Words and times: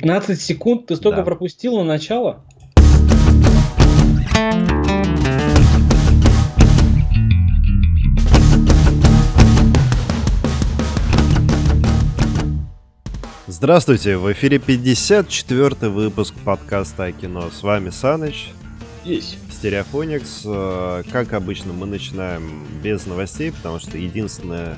15 0.00 0.40
секунд? 0.40 0.86
Ты 0.86 0.94
столько 0.94 1.18
Да. 1.18 1.24
пропустил 1.24 1.76
на 1.78 1.82
начало? 1.84 2.44
Здравствуйте, 13.46 14.16
в 14.16 14.30
эфире 14.32 14.58
54 14.58 15.90
выпуск 15.90 16.34
подкаста 16.44 17.04
о 17.04 17.12
кино. 17.12 17.50
С 17.50 17.62
вами 17.62 17.90
Саныч, 17.90 18.50
Есть. 19.04 19.38
Стереофоникс. 19.50 20.42
Э, 20.44 21.02
Как 21.10 21.32
обычно, 21.32 21.72
мы 21.72 21.86
начинаем 21.86 22.64
без 22.82 23.06
новостей, 23.06 23.50
потому 23.52 23.78
что 23.80 23.98
единственная 23.98 24.76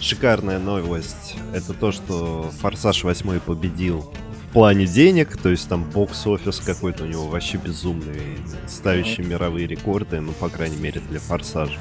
шикарная 0.00 0.58
новость 0.58 1.36
это 1.54 1.72
то, 1.74 1.90
что 1.92 2.50
Форсаж 2.60 3.02
8 3.04 3.40
победил 3.40 4.12
плане 4.52 4.86
денег, 4.86 5.36
то 5.36 5.48
есть 5.48 5.68
там 5.68 5.84
бокс-офис 5.84 6.60
какой-то 6.60 7.04
у 7.04 7.06
него 7.06 7.26
вообще 7.28 7.56
безумный, 7.58 8.20
ставящий 8.68 9.24
мировые 9.24 9.66
рекорды, 9.66 10.20
ну, 10.20 10.32
по 10.32 10.48
крайней 10.48 10.76
мере, 10.76 11.00
для 11.10 11.20
Форсажа. 11.20 11.78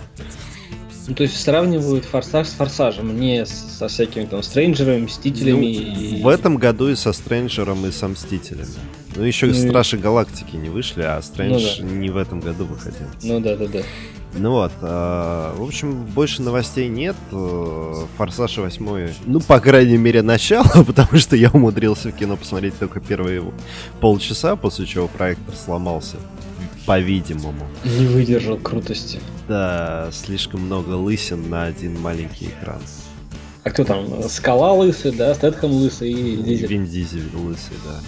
Ну, 1.08 1.16
то 1.16 1.24
есть 1.24 1.42
сравнивают 1.42 2.06
форсаж 2.06 2.48
с 2.48 2.52
форсажем, 2.52 3.20
не 3.20 3.44
с- 3.44 3.50
со 3.80 3.88
всякими 3.88 4.26
там 4.26 4.44
стрейнджерами, 4.44 5.02
мстителями 5.06 5.66
и... 5.66 6.18
Ну, 6.18 6.24
В 6.24 6.28
этом 6.28 6.58
году 6.58 6.90
и 6.90 6.96
со 6.96 7.12
Стрэнджером, 7.12 7.86
и 7.88 7.92
со 7.92 8.08
Мстителями. 8.08 8.68
Ну, 9.16 9.24
еще 9.24 9.48
Ну 9.48 9.54
и- 9.54 9.68
Стражи 9.68 9.98
Галактики 9.98 10.56
не 10.58 10.70
вышли, 10.70 11.02
а 11.02 11.20
Стрэндж 11.22 11.80
Ну 11.82 11.88
да. 11.90 11.94
не 11.96 12.10
в 12.12 12.18
этом 12.18 12.40
году 12.40 12.66
выходил. 12.66 13.08
Ну 13.24 13.40
да, 13.40 13.58
да, 13.58 13.66
да. 13.66 13.80
Ну 14.34 14.52
вот, 14.52 14.72
а, 14.82 15.54
в 15.56 15.64
общем, 15.64 16.06
больше 16.06 16.42
новостей 16.42 16.88
нет. 16.88 17.16
Э, 17.32 18.06
Форсаж 18.18 18.58
8, 18.58 19.10
ну, 19.26 19.40
по 19.42 19.60
крайней 19.60 19.98
мере, 19.98 20.22
начало, 20.22 20.84
потому 20.88 21.18
что 21.18 21.36
я 21.36 21.50
умудрился 21.52 22.10
в 22.10 22.14
кино 22.14 22.38
посмотреть 22.38 22.78
только 22.80 23.00
первые 23.02 23.44
полчаса, 24.00 24.56
после 24.56 24.86
чего 24.86 25.08
проектор 25.08 25.54
сломался, 25.56 26.16
по-видимому. 26.86 27.68
Не 27.84 28.06
выдержал 28.06 28.58
крутости. 28.58 29.20
Да, 29.50 30.10
слишком 30.14 30.62
много 30.62 30.92
лысин 30.92 31.50
на 31.50 31.64
один 31.66 32.00
маленький 32.00 32.46
экран. 32.46 32.82
А 33.64 33.70
кто 33.70 33.84
там? 33.84 34.24
Скала 34.30 34.72
лысый, 34.74 35.12
да, 35.12 35.36
Стэтхэм 35.36 35.72
лысый 35.72 36.12
и 36.12 36.38
Дизель. 36.38 36.68
Вин 36.68 36.86
Дизель 36.86 37.30
лысый, 37.36 37.76
да. 37.86 38.00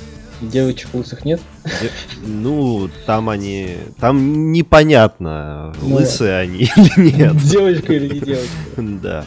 Девочек 0.52 0.94
лысых 0.94 1.26
нет? 1.26 1.42
Де- 1.66 1.92
Ну, 2.26 2.90
там 3.06 3.30
они... 3.30 3.78
Там 4.00 4.52
непонятно, 4.52 5.74
Ну, 5.82 5.96
лысые 5.96 6.38
они 6.38 6.64
или 6.76 7.12
нет. 7.18 7.38
Девочка 7.44 7.94
или 7.94 8.14
не 8.16 8.20
девочка? 8.20 8.50
Да. 8.78 9.26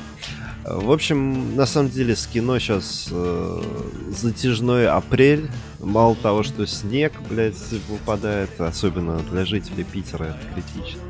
В 0.64 0.90
общем, 0.90 1.54
на 1.54 1.64
самом 1.64 1.90
деле 1.90 2.16
с 2.16 2.26
кино 2.26 2.58
сейчас 2.58 3.08
затяжной 4.10 4.88
апрель. 4.88 5.48
Мало 5.78 6.16
того, 6.16 6.42
что 6.42 6.66
снег, 6.66 7.12
блядь, 7.30 7.54
выпадает, 7.88 8.60
особенно 8.60 9.18
для 9.30 9.44
жителей 9.44 9.84
Питера 9.84 10.24
это 10.24 10.38
критично. 10.54 11.00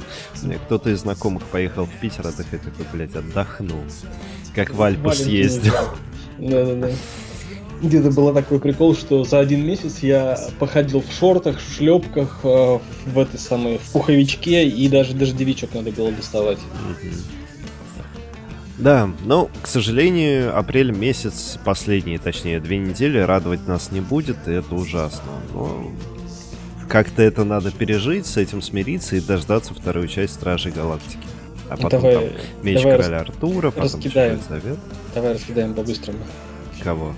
Мне 0.43 0.57
Кто-то 0.59 0.91
из 0.91 1.01
знакомых 1.01 1.43
поехал 1.45 1.87
в 1.87 2.01
Питер 2.01 2.27
отдыхать, 2.27 2.61
такой, 2.63 2.85
блядь, 2.93 3.15
отдохнул. 3.17 3.81
Как 4.55 4.71
в 4.71 4.79
Маленький 4.79 5.15
съездил. 5.15 5.73
Да, 6.39 6.65
да, 6.67 6.75
да. 6.75 6.91
Где-то 7.83 8.11
был 8.11 8.33
такой 8.33 8.59
прикол, 8.59 8.97
что 8.97 9.25
за 9.25 9.39
один 9.39 9.67
месяц 9.67 9.99
я 9.99 10.39
походил 10.59 11.03
в 11.03 11.13
шортах, 11.13 11.59
в 11.61 11.77
шлепках, 11.77 12.41
э, 12.43 12.79
в 13.07 13.19
этой 13.19 13.39
самой, 13.39 13.79
в 13.79 13.93
пуховичке, 13.93 14.67
и 14.67 14.89
даже 14.89 15.15
дождевичок 15.15 15.75
надо 15.75 15.91
было 15.91 16.11
доставать. 16.11 16.59
Да, 18.79 19.11
но, 19.25 19.51
к 19.63 19.67
сожалению, 19.67 20.57
апрель 20.57 20.91
месяц, 20.91 21.59
последние, 21.65 22.19
точнее, 22.19 22.61
две 22.61 22.79
недели 22.79 23.19
радовать 23.19 23.67
нас 23.67 23.91
не 23.91 24.01
будет, 24.01 24.37
и 24.47 24.53
это 24.53 24.75
ужасно. 24.75 25.33
Но 25.55 25.91
как-то 26.89 27.23
это 27.23 27.45
надо 27.45 27.71
пережить, 27.71 28.27
с 28.27 28.37
этим 28.37 28.61
смириться 28.61 29.17
и 29.17 29.21
дождаться 29.21 29.75
вторую 29.75 30.09
часть 30.09 30.35
Стражей 30.35 30.73
Галактики. 30.73 31.27
А 31.69 31.77
потом 31.77 32.03
давай, 32.03 32.15
там 32.15 32.25
Меч 32.63 32.83
давай 32.83 32.99
Короля 32.99 33.21
Артура, 33.21 33.71
потом 33.71 34.01
раскидаем. 34.01 34.41
Завет. 34.49 34.79
давай 35.15 35.35
раскидаем 35.35 35.75
по-быстрому. 35.75 36.19
Кого? 36.83 37.15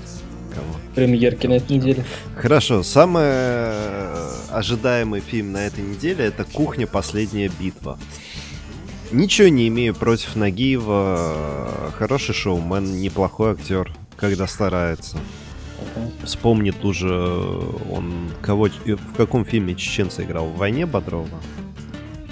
Кого? 0.58 0.80
Премьерки 0.94 1.46
на 1.46 1.54
этой 1.54 1.76
неделе. 1.76 2.04
Хорошо, 2.36 2.82
самый 2.82 3.22
э, 3.24 4.30
ожидаемый 4.50 5.20
фильм 5.20 5.52
на 5.52 5.66
этой 5.66 5.84
неделе 5.84 6.24
это 6.24 6.44
«Кухня. 6.44 6.86
Последняя 6.86 7.50
битва». 7.60 7.98
Ничего 9.12 9.48
не 9.48 9.68
имею 9.68 9.94
против 9.94 10.36
Нагиева. 10.36 11.92
Хороший 11.96 12.34
шоумен, 12.34 13.00
неплохой 13.00 13.52
актер, 13.52 13.92
когда 14.16 14.46
старается. 14.46 15.16
Ага. 15.78 16.10
Вспомни 16.24 16.72
ту 16.72 16.92
же... 16.92 17.08
Он 17.08 18.30
кого... 18.42 18.68
В 18.84 19.16
каком 19.16 19.44
фильме 19.44 19.76
чеченца 19.76 20.24
играл? 20.24 20.46
В 20.46 20.56
«Войне» 20.56 20.86
Бодрова? 20.86 21.28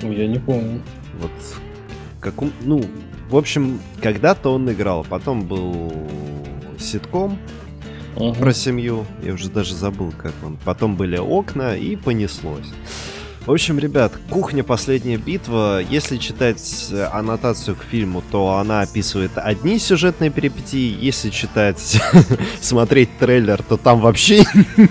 Ой, 0.03 0.17
я 0.17 0.27
не 0.27 0.39
помню. 0.39 0.83
Вот 1.21 1.31
каком... 2.27 2.53
Ну, 2.63 2.83
в 3.31 3.37
общем, 3.37 3.81
когда-то 4.03 4.53
он 4.53 4.71
играл. 4.71 5.07
Потом 5.09 5.47
был 5.47 5.93
ситком 6.79 7.39
Ага. 8.17 8.35
про 8.35 8.53
семью. 8.53 9.07
Я 9.23 9.35
уже 9.35 9.51
даже 9.51 9.75
забыл, 9.75 10.13
как 10.17 10.33
он. 10.45 10.57
Потом 10.65 10.97
были 10.97 11.17
окна 11.19 11.77
и 11.77 11.97
понеслось. 11.97 12.67
В 13.47 13.53
общем, 13.53 13.79
ребят, 13.79 14.13
кухня 14.29 14.65
последняя 14.65 15.19
битва. 15.19 15.81
Если 15.81 16.17
читать 16.17 16.89
э, 16.91 17.05
аннотацию 17.05 17.77
к 17.77 17.85
фильму, 17.85 18.25
то 18.33 18.57
она 18.57 18.81
описывает 18.81 19.31
одни 19.37 19.79
сюжетные 19.79 20.31
перипетии. 20.31 20.99
Если 21.01 21.31
читать, 21.31 21.79
смотреть 22.61 23.17
трейлер, 23.19 23.63
то 23.63 23.77
там 23.77 24.01
вообще 24.01 24.39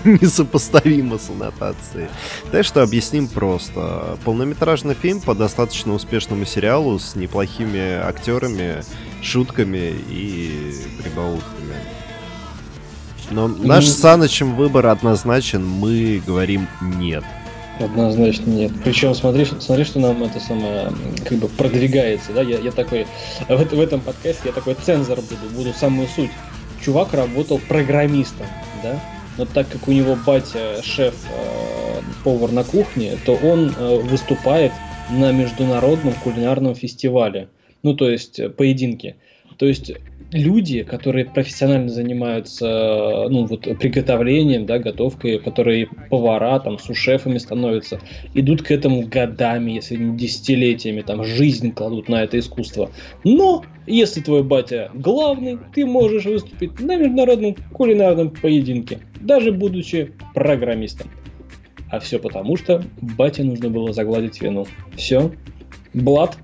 несопоставимо 0.06 1.18
с 1.18 1.30
аннотацией. 1.30 2.08
Так 2.54 2.64
что 2.64 2.82
объясним 2.82 3.28
просто. 3.28 4.18
Полнометражный 4.24 4.94
фильм 4.94 5.20
по 5.20 5.36
достаточно 5.36 5.94
успешному 5.94 6.46
сериалу 6.46 6.98
с 6.98 7.18
неплохими 7.18 7.96
актерами, 7.96 8.86
шутками 9.22 9.96
и 10.10 10.74
прибаутками. 11.04 11.95
Но 13.32 13.48
наш 13.48 13.86
с 13.86 13.98
Санычем 13.98 14.56
выбор 14.56 14.88
однозначен, 14.88 15.66
мы 15.66 16.22
говорим 16.26 16.68
нет. 16.82 17.24
Однозначно 17.80 18.50
нет. 18.52 18.72
Причем 18.84 19.14
смотри, 19.14 19.46
смотри, 19.60 19.84
что 19.84 20.00
нам 20.00 20.24
это 20.24 20.40
самое 20.40 20.92
как 21.26 21.38
бы 21.40 21.50
продвигается, 21.50 22.32
да? 22.34 22.42
Я, 22.42 22.60
я 22.60 22.72
такой 22.72 23.06
в, 23.50 23.58
в 23.58 23.80
этом 23.80 24.00
подкасте 24.00 24.44
я 24.46 24.52
такой 24.54 24.76
цензор 24.76 25.20
буду, 25.22 25.56
буду 25.56 25.74
самую 25.74 26.08
суть. 26.08 26.32
Чувак 26.84 27.14
работал 27.14 27.60
программистом, 27.68 28.48
да? 28.82 29.00
Но 29.38 29.46
так 29.46 29.68
как 29.68 29.88
у 29.88 29.92
него 29.92 30.18
батя 30.26 30.82
шеф 30.82 31.16
э, 31.30 32.02
повар 32.24 32.52
на 32.52 32.64
кухне, 32.64 33.18
то 33.26 33.34
он 33.34 33.74
э, 33.78 34.00
выступает 34.00 34.72
на 35.10 35.32
международном 35.32 36.14
кулинарном 36.14 36.76
фестивале. 36.76 37.50
Ну, 37.84 37.94
то 37.94 38.10
есть 38.10 38.40
э, 38.40 38.50
поединки. 38.50 39.18
То 39.58 39.66
есть 39.66 39.92
люди, 40.32 40.84
которые 40.84 41.26
профессионально 41.26 41.90
занимаются 41.90 43.28
ну, 43.30 43.46
вот, 43.46 43.62
приготовлением, 43.80 44.66
да, 44.66 44.80
готовкой, 44.80 45.40
которые 45.40 45.88
повара, 46.10 46.60
там, 46.60 46.80
сушефами 46.80 47.38
становятся, 47.38 48.00
идут 48.34 48.62
к 48.62 48.72
этому 48.72 49.08
годами, 49.08 49.72
если 49.72 49.96
не 49.96 50.18
десятилетиями, 50.18 51.02
там, 51.02 51.24
жизнь 51.24 51.72
кладут 51.72 52.10
на 52.10 52.24
это 52.24 52.40
искусство. 52.40 52.92
Но, 53.24 53.64
если 53.88 54.22
твой 54.22 54.44
батя 54.44 54.92
главный, 54.94 55.58
ты 55.74 55.86
можешь 55.86 56.26
выступить 56.26 56.80
на 56.80 56.98
международном 56.98 57.56
кулинарном 57.74 58.30
поединке, 58.32 59.00
даже 59.22 59.52
будучи 59.52 60.12
программистом. 60.34 61.10
А 61.92 62.00
все 62.00 62.20
потому, 62.20 62.58
что 62.58 62.84
бате 63.00 63.44
нужно 63.44 63.70
было 63.70 63.94
загладить 63.94 64.42
вину. 64.42 64.66
Все. 64.98 65.32
Блад. 65.94 66.38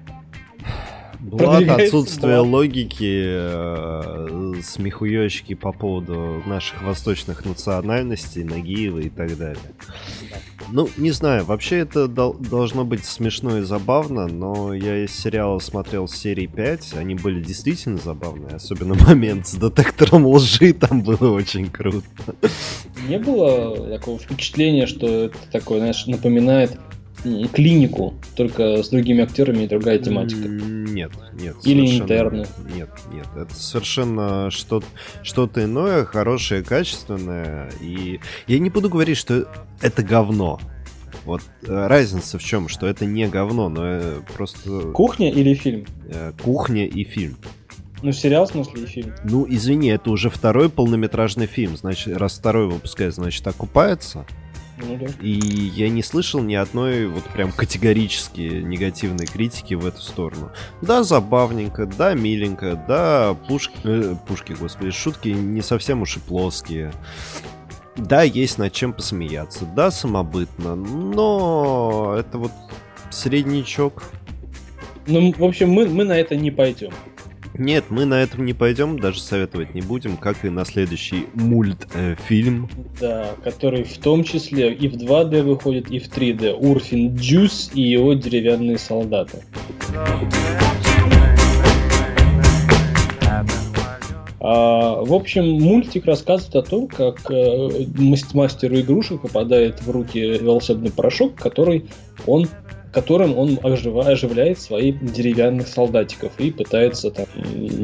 Блад, 1.32 1.50
Продвигается 1.52 1.86
отсутствие 1.98 2.36
Блад. 2.40 2.48
логики, 2.48 3.24
э, 3.26 4.54
смехуёчки 4.64 5.54
по 5.54 5.72
поводу 5.72 6.44
наших 6.46 6.84
восточных 6.84 7.46
национальностей, 7.46 8.44
Нагиева 8.44 9.00
и 9.00 9.08
так 9.10 9.38
далее. 9.38 9.58
Ну, 10.70 10.90
не 10.98 11.12
знаю, 11.12 11.46
вообще 11.46 11.80
это 11.80 12.08
дол- 12.10 12.34
должно 12.38 12.84
быть 12.84 13.06
смешно 13.06 13.58
и 13.60 13.62
забавно, 13.62 14.28
но 14.28 14.74
я 14.74 15.06
из 15.06 15.12
сериала 15.18 15.60
смотрел 15.60 16.08
с 16.10 16.16
серии 16.18 16.48
5, 16.48 16.94
они 16.98 17.16
были 17.16 17.42
действительно 17.42 17.98
забавные, 17.98 18.56
особенно 18.56 18.96
момент 19.06 19.48
с 19.48 19.56
детектором 19.56 20.26
лжи, 20.28 20.74
там 20.74 21.02
было 21.02 21.32
очень 21.32 21.70
круто. 21.70 22.06
Не 23.08 23.18
было 23.20 23.90
такого 23.98 24.20
впечатления, 24.20 24.86
что 24.86 25.08
это 25.08 25.38
такое, 25.52 25.80
знаешь, 25.80 26.06
напоминает 26.08 26.78
клинику, 27.54 28.14
только 28.36 28.82
с 28.84 28.90
другими 28.90 29.24
актерами 29.24 29.64
и 29.64 29.68
другая 29.68 30.00
тематика. 30.00 30.48
Нет, 30.48 31.12
нет. 31.34 31.56
Или 31.64 32.00
интерны. 32.00 32.46
Нет, 32.76 32.90
нет. 33.14 33.28
Это 33.36 33.54
совершенно 33.56 34.50
что- 34.52 34.84
что-то 35.24 35.64
иное, 35.64 36.06
хорошее, 36.06 36.64
качественное. 36.64 37.72
И 37.82 38.20
я 38.48 38.60
не 38.60 38.70
буду 38.70 38.90
говорить, 38.90 39.18
что 39.18 39.48
это 39.82 40.04
говно. 40.04 40.60
Вот 41.26 41.42
э, 41.68 41.88
разница 41.88 42.40
в 42.40 42.44
чем, 42.44 42.68
что 42.68 42.88
это 42.88 43.06
не 43.06 43.28
говно, 43.28 43.70
но 43.70 43.82
э, 43.86 44.22
просто 44.36 44.82
Кухня 44.92 45.32
или 45.32 45.54
фильм? 45.54 45.86
э, 46.10 46.32
кухня 46.42 46.88
и 46.88 47.04
фильм. 47.04 47.38
Ну, 48.02 48.12
сериал, 48.12 48.48
в 48.48 48.50
смысле, 48.50 48.82
и 48.82 48.86
фильм. 48.88 49.14
Ну, 49.24 49.46
извини, 49.48 49.90
это 49.90 50.10
уже 50.10 50.32
второй 50.32 50.70
полнометражный 50.70 51.46
фильм. 51.46 51.78
Значит, 51.78 52.18
раз 52.18 52.40
второй 52.40 52.68
выпускает, 52.68 53.14
значит, 53.14 53.46
окупается. 53.46 54.26
Ну 54.82 54.98
да. 54.98 55.08
И 55.22 55.32
я 55.32 55.90
не 55.90 56.04
слышал 56.04 56.42
ни 56.42 56.56
одной 56.56 57.08
вот 57.08 57.24
прям 57.26 57.52
категорически 57.52 58.42
негативной 58.42 59.26
критики 59.26 59.74
в 59.74 59.86
эту 59.86 60.02
сторону. 60.02 60.52
Да, 60.82 61.04
забавненько, 61.04 61.86
да, 61.86 62.14
миленько, 62.14 62.84
да, 62.88 63.36
пушки, 63.48 63.76
э, 63.84 64.16
пушки, 64.28 64.54
господи, 64.54 64.92
шутки 64.92 65.30
не 65.30 65.62
совсем 65.62 66.02
уж 66.02 66.18
и 66.18 66.20
плоские. 66.20 66.92
Да, 67.96 68.24
есть 68.24 68.58
над 68.58 68.74
чем 68.74 68.94
посмеяться, 68.94 69.66
да, 69.66 69.92
самобытно, 69.92 70.76
но 70.76 72.16
это 72.18 72.38
вот 72.38 72.52
среднячок. 73.10 74.04
Ну, 75.08 75.34
в 75.38 75.44
общем, 75.44 75.70
мы, 75.70 75.88
мы 75.88 76.06
на 76.06 76.14
это 76.14 76.36
не 76.36 76.52
пойдем. 76.52 76.92
Нет, 77.62 77.86
мы 77.92 78.06
на 78.06 78.16
этом 78.16 78.44
не 78.44 78.54
пойдем, 78.54 78.98
даже 78.98 79.20
советовать 79.20 79.76
не 79.76 79.82
будем, 79.82 80.18
как 80.18 80.44
и 80.44 80.50
на 80.50 80.66
следующий 80.66 81.28
мультфильм. 81.36 82.68
Да, 83.00 83.36
который 83.44 83.84
в 83.84 84.00
том 84.00 84.24
числе 84.24 84.74
и 84.74 84.88
в 84.88 84.96
2D 84.96 85.44
выходит, 85.44 85.92
и 85.92 86.00
в 86.00 86.10
3D. 86.10 86.54
Урфин 86.54 87.16
Джус 87.16 87.70
и 87.76 87.84
его 87.84 88.16
деревянные 88.16 88.80
солдаты. 88.80 89.44
А, 94.40 95.04
в 95.04 95.14
общем, 95.14 95.46
мультик 95.62 96.08
рассказывает 96.08 96.56
о 96.56 96.68
том, 96.68 96.88
как 96.88 97.30
э, 97.30 97.86
мастеру 98.34 98.80
игрушек 98.80 99.22
попадает 99.22 99.84
в 99.84 99.92
руки 99.92 100.40
волшебный 100.40 100.90
порошок, 100.90 101.36
который 101.36 101.86
он 102.26 102.48
которым 102.92 103.38
он 103.38 103.60
оживляет 103.64 104.60
своих 104.60 105.14
деревянных 105.14 105.68
солдатиков 105.68 106.34
и 106.40 106.52
пытается 106.52 107.12
там 107.12 107.26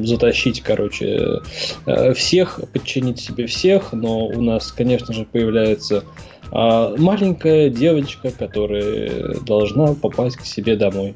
затащить, 0.04 0.62
короче, 0.62 1.42
э, 1.86 2.14
всех, 2.14 2.60
подчинить 2.74 3.20
себе 3.20 3.48
всех, 3.48 3.94
но 3.94 4.28
у 4.28 4.42
нас, 4.42 4.72
конечно 4.72 5.14
же, 5.14 5.26
появляется 5.26 6.04
а, 6.52 6.96
маленькая 6.98 7.70
девочка, 7.70 8.32
которая 8.32 9.36
должна 9.46 9.94
попасть 9.94 10.38
к 10.38 10.46
себе 10.46 10.76
домой. 10.76 11.16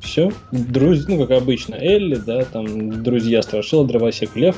Все. 0.00 0.30
Друз... 0.52 1.06
Ну, 1.08 1.18
как 1.18 1.30
обычно, 1.32 1.74
Элли, 1.74 2.16
да, 2.16 2.44
там 2.44 3.02
друзья 3.02 3.42
Страшила, 3.42 3.86
Дровосек 3.86 4.36
Лев, 4.36 4.56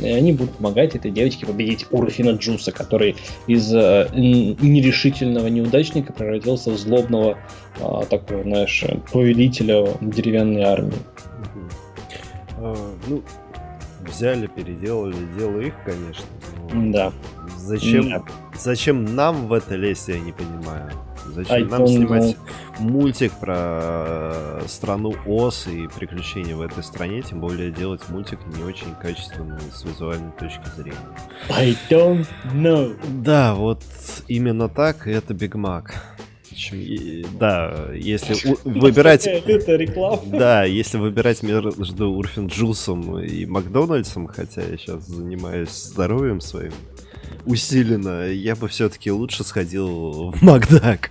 и 0.00 0.06
они 0.08 0.32
будут 0.32 0.56
помогать 0.56 0.94
этой 0.94 1.10
девочке 1.10 1.46
победить 1.46 1.86
Урфина 1.90 2.30
Джуса, 2.30 2.72
который 2.72 3.16
из 3.46 3.72
э, 3.72 4.08
нерешительного 4.12 5.46
неудачника 5.48 6.12
превратился 6.12 6.70
в 6.70 6.78
злобного 6.78 7.38
э, 7.78 8.00
такого, 8.10 8.42
знаешь, 8.42 8.84
повелителя 9.12 9.86
деревянной 10.00 10.62
армии. 10.62 10.98
А, 12.58 12.74
ну, 13.06 13.22
взяли, 14.00 14.46
переделали, 14.46 15.16
дело 15.38 15.60
их, 15.60 15.74
конечно. 15.84 16.24
Да. 16.92 17.12
Зачем, 17.56 18.10
да. 18.10 18.22
зачем 18.58 19.04
нам 19.04 19.46
в 19.46 19.52
это 19.52 19.76
лезть, 19.76 20.08
я 20.08 20.18
не 20.18 20.32
понимаю. 20.32 20.90
Зачем 21.36 21.68
нам 21.68 21.86
снимать 21.86 22.36
мультик 22.78 23.32
про 23.38 24.62
страну 24.66 25.14
Ос 25.26 25.66
и 25.66 25.86
приключения 25.86 26.56
в 26.56 26.62
этой 26.62 26.82
стране, 26.82 27.20
тем 27.20 27.40
более 27.40 27.70
делать 27.70 28.00
мультик 28.08 28.38
не 28.56 28.64
очень 28.64 28.94
качественный 29.00 29.60
с 29.72 29.84
визуальной 29.84 30.32
точки 30.32 30.64
зрения. 30.76 30.96
I 31.50 31.76
don't 31.90 32.26
know. 32.54 32.96
Да, 33.22 33.54
вот 33.54 33.82
именно 34.28 34.68
так, 34.70 35.06
и 35.06 35.10
это 35.10 35.34
Биг 35.34 35.56
Мак. 35.56 35.94
Да, 37.38 37.90
если 37.92 38.34
выбирать... 38.64 39.26
Это 39.26 39.76
реклама. 39.76 40.22
Да, 40.24 40.64
если 40.64 40.96
выбирать 40.96 41.42
между 41.42 42.10
Урфин 42.10 42.46
Джусом 42.46 43.18
и 43.18 43.44
Макдональдсом, 43.44 44.26
хотя 44.26 44.62
я 44.62 44.78
сейчас 44.78 45.06
занимаюсь 45.06 45.70
здоровьем 45.70 46.40
своим, 46.40 46.72
усиленно, 47.46 48.28
я 48.28 48.56
бы 48.56 48.68
все-таки 48.68 49.10
лучше 49.10 49.44
сходил 49.44 50.30
в 50.32 50.42
Макдак. 50.42 51.10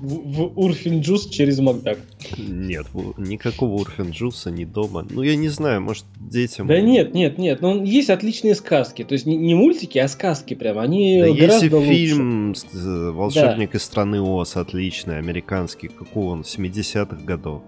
В, 0.00 0.08
в 0.08 0.58
Урфин 0.58 1.00
Джус 1.00 1.28
через 1.28 1.58
Макдак. 1.58 1.98
Нет, 2.36 2.86
никакого 3.16 3.80
Урфин 3.80 4.10
Джуса 4.10 4.50
не 4.50 4.64
дома. 4.64 5.06
Ну, 5.08 5.22
я 5.22 5.36
не 5.36 5.48
знаю, 5.48 5.80
может, 5.80 6.04
детям... 6.18 6.66
Да 6.66 6.80
нет, 6.80 7.14
нет, 7.14 7.38
нет, 7.38 7.60
но 7.60 7.82
есть 7.82 8.10
отличные 8.10 8.54
сказки. 8.54 9.04
То 9.04 9.14
есть 9.14 9.24
не, 9.24 9.36
не 9.36 9.54
мультики, 9.54 9.98
а 9.98 10.08
сказки 10.08 10.54
прям. 10.54 10.78
Они 10.78 11.20
да 11.20 11.32
гораздо 11.32 11.64
есть 11.64 11.72
лучше. 11.72 11.88
фильм 11.88 12.54
э, 12.74 13.10
«Волшебник 13.12 13.72
да. 13.72 13.78
из 13.78 13.82
страны 13.82 14.20
Оз» 14.20 14.56
отличный, 14.56 15.18
американский. 15.18 15.88
Какого 15.88 16.32
он? 16.32 16.42
70-х 16.42 17.24
годов. 17.24 17.62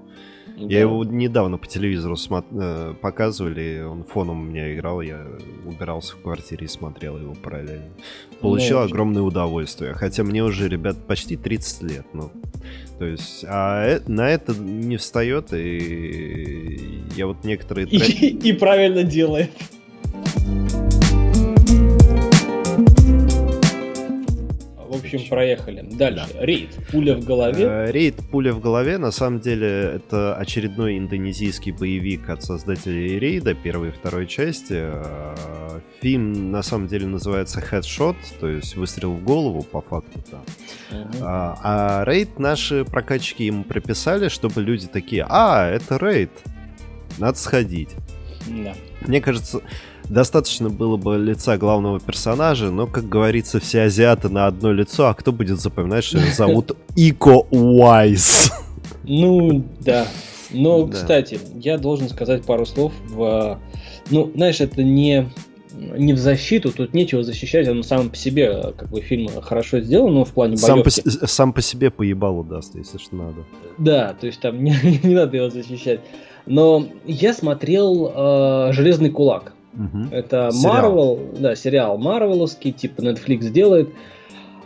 Да. 0.57 0.67
Я 0.67 0.81
его 0.83 1.05
недавно 1.05 1.59
по 1.59 1.67
телевизору 1.67 2.15
смо- 2.15 2.45
э, 2.53 2.95
показывали, 3.01 3.83
он 3.83 4.05
фоном 4.05 4.41
у 4.41 4.45
меня 4.45 4.73
играл, 4.75 5.01
я 5.01 5.27
убирался 5.67 6.15
в 6.15 6.23
квартире 6.23 6.67
и 6.67 6.69
смотрел 6.69 7.19
его 7.19 7.35
параллельно. 7.35 7.91
Получил 8.41 8.79
ну, 8.79 8.85
огромное 8.85 9.23
удовольствие, 9.23 9.95
хотя 9.95 10.23
мне 10.23 10.45
уже, 10.45 10.69
ребят, 10.69 10.97
почти 11.07 11.37
30 11.37 11.83
лет, 11.83 12.07
ну. 12.13 12.31
То 12.99 13.05
есть, 13.07 13.45
а 13.49 13.85
э- 13.85 14.03
на 14.07 14.31
это 14.31 14.55
не 14.55 14.97
встает, 14.97 15.53
и 15.53 17.03
я 17.17 17.27
вот 17.27 17.45
некоторые... 17.45 17.89
И, 17.91 18.29
и 18.49 18.53
правильно 18.53 19.03
делает. 19.03 19.51
Общем, 25.15 25.29
проехали. 25.29 25.83
Дальше. 25.83 26.29
Да. 26.35 26.45
Рейд. 26.45 26.71
Пуля 26.91 27.17
в 27.17 27.25
голове. 27.25 27.65
Э, 27.65 27.91
рейд. 27.91 28.17
Пуля 28.31 28.53
в 28.53 28.61
голове. 28.61 28.99
На 28.99 29.11
самом 29.11 29.41
деле, 29.41 29.69
это 29.97 30.35
очередной 30.37 30.99
индонезийский 30.99 31.73
боевик 31.73 32.29
от 32.29 32.43
создателей 32.43 33.19
Рейда, 33.19 33.55
первой 33.55 33.89
и 33.89 33.93
второй 33.93 34.27
части. 34.27 34.75
Э, 34.77 35.81
фильм, 36.01 36.51
на 36.51 36.63
самом 36.63 36.87
деле, 36.87 37.07
называется 37.07 37.61
Headshot, 37.61 38.17
то 38.41 38.49
есть 38.49 38.77
выстрел 38.77 39.13
в 39.13 39.25
голову, 39.25 39.63
по 39.63 39.81
факту, 39.81 40.23
да. 40.31 40.43
Uh-huh. 40.91 41.19
А, 41.23 41.59
а 41.63 42.05
Рейд 42.05 42.39
наши 42.39 42.85
прокатчики 42.85 43.47
ему 43.47 43.65
прописали, 43.65 44.29
чтобы 44.29 44.63
люди 44.63 44.87
такие, 44.87 45.27
а, 45.29 45.67
это 45.67 45.97
Рейд, 45.97 46.31
надо 47.19 47.39
сходить. 47.39 47.91
Да. 48.47 48.75
Мне 49.07 49.21
кажется, 49.21 49.61
достаточно 50.09 50.71
было 50.71 50.97
бы 50.97 51.17
лица 51.17 51.57
главного 51.57 52.01
персонажа, 52.01 52.71
но, 52.71 52.87
как 52.87 53.09
говорится, 53.09 53.61
все 53.61 53.83
азиаты 53.83 54.29
на 54.29 54.47
одно 54.47 54.73
лицо, 54.73 55.09
а 55.09 55.15
кто 55.15 55.33
будет 55.33 55.61
запоминать, 55.61 56.05
что 56.05 56.19
его 56.19 56.33
зовут 56.33 56.77
Ико 56.97 57.47
Уайс? 57.51 58.53
Ну, 59.05 59.65
да. 59.81 60.07
Но, 60.51 60.87
да. 60.87 60.93
кстати, 60.93 61.39
я 61.57 61.79
должен 61.79 62.09
сказать 62.09 62.45
пару 62.45 62.67
слов 62.67 62.93
в... 63.09 63.59
Ну, 64.11 64.31
знаешь, 64.35 64.61
это 64.61 64.83
не 64.83 65.31
не 65.77 66.13
в 66.13 66.19
защиту, 66.19 66.73
тут 66.73 66.95
нечего 66.95 67.23
защищать, 67.23 67.69
он 67.69 67.83
сам 67.83 68.11
по 68.11 68.17
себе, 68.17 68.73
как 68.77 68.89
бы, 68.91 69.01
фильм 69.01 69.29
хорошо 69.41 69.81
сделан, 69.81 70.15
но 70.15 70.25
в 70.25 70.31
плане 70.31 70.57
сам 70.57 70.83
по, 70.83 70.91
сам 70.91 71.53
по 71.53 71.63
себе 71.63 71.91
поебалу 71.91 72.45
даст, 72.45 72.75
если 72.77 72.99
что 72.99 73.17
надо. 73.17 73.45
Да, 73.79 74.15
то 74.19 74.27
есть 74.27 74.41
там 74.41 74.63
не, 74.65 74.77
не 75.03 75.15
надо 75.15 75.37
его 75.37 75.51
защищать. 75.51 76.01
Но 76.47 76.87
я 77.07 77.33
смотрел 77.33 78.13
э, 78.15 78.73
«Железный 78.73 79.11
кулак». 79.11 79.55
Угу. 79.75 80.15
Это 80.15 80.51
Марвел, 80.53 81.19
да, 81.39 81.57
сериал 81.57 81.99
Марвеловский, 81.99 82.73
типа 82.73 83.01
Netflix 83.01 83.51
делает. 83.51 83.91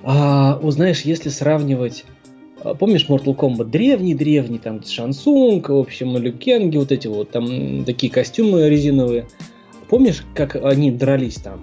А, 0.03 0.59
узнаешь, 0.63 1.03
если 1.03 1.29
сравнивать 1.29 2.05
а, 2.63 2.75
Помнишь 2.75 3.07
Mortal 3.09 3.37
Kombat 3.37 3.67
древний-древний, 3.67 4.59
там 4.59 4.83
Шансунг, 4.85 5.69
в 5.69 5.77
общем, 5.77 6.17
Люкенги, 6.17 6.77
вот 6.77 6.93
эти 6.93 7.07
вот, 7.07 7.31
там 7.31 7.85
такие 7.85 8.13
костюмы 8.13 8.69
резиновые. 8.69 9.27
Помнишь, 9.89 10.25
как 10.35 10.57
они 10.57 10.91
дрались 10.91 11.37
там? 11.37 11.61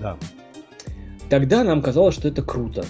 Да. 0.00 0.16
Тогда 1.28 1.64
нам 1.64 1.82
казалось, 1.82 2.14
что 2.14 2.28
это 2.28 2.42
круто. 2.42 2.84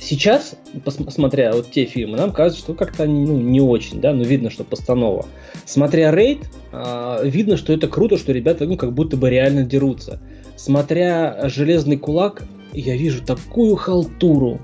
Сейчас, 0.00 0.54
посмотря 0.84 1.52
вот 1.52 1.72
те 1.72 1.84
фильмы, 1.84 2.16
нам 2.16 2.32
кажется, 2.32 2.60
что 2.60 2.74
как-то 2.74 3.02
они 3.02 3.26
ну, 3.26 3.36
не 3.40 3.60
очень, 3.60 4.00
да, 4.00 4.12
но 4.12 4.22
видно, 4.22 4.48
что 4.48 4.62
постанова. 4.62 5.26
Смотря 5.64 6.12
рейд, 6.12 6.48
э, 6.72 7.20
видно, 7.24 7.56
что 7.56 7.72
это 7.72 7.88
круто, 7.88 8.16
что 8.16 8.32
ребята 8.32 8.64
ну 8.64 8.76
как 8.76 8.92
будто 8.92 9.16
бы 9.16 9.28
реально 9.28 9.64
дерутся. 9.64 10.20
Смотря 10.56 11.48
железный 11.48 11.96
кулак, 11.96 12.44
я 12.72 12.96
вижу 12.96 13.24
такую 13.24 13.74
халтуру. 13.74 14.60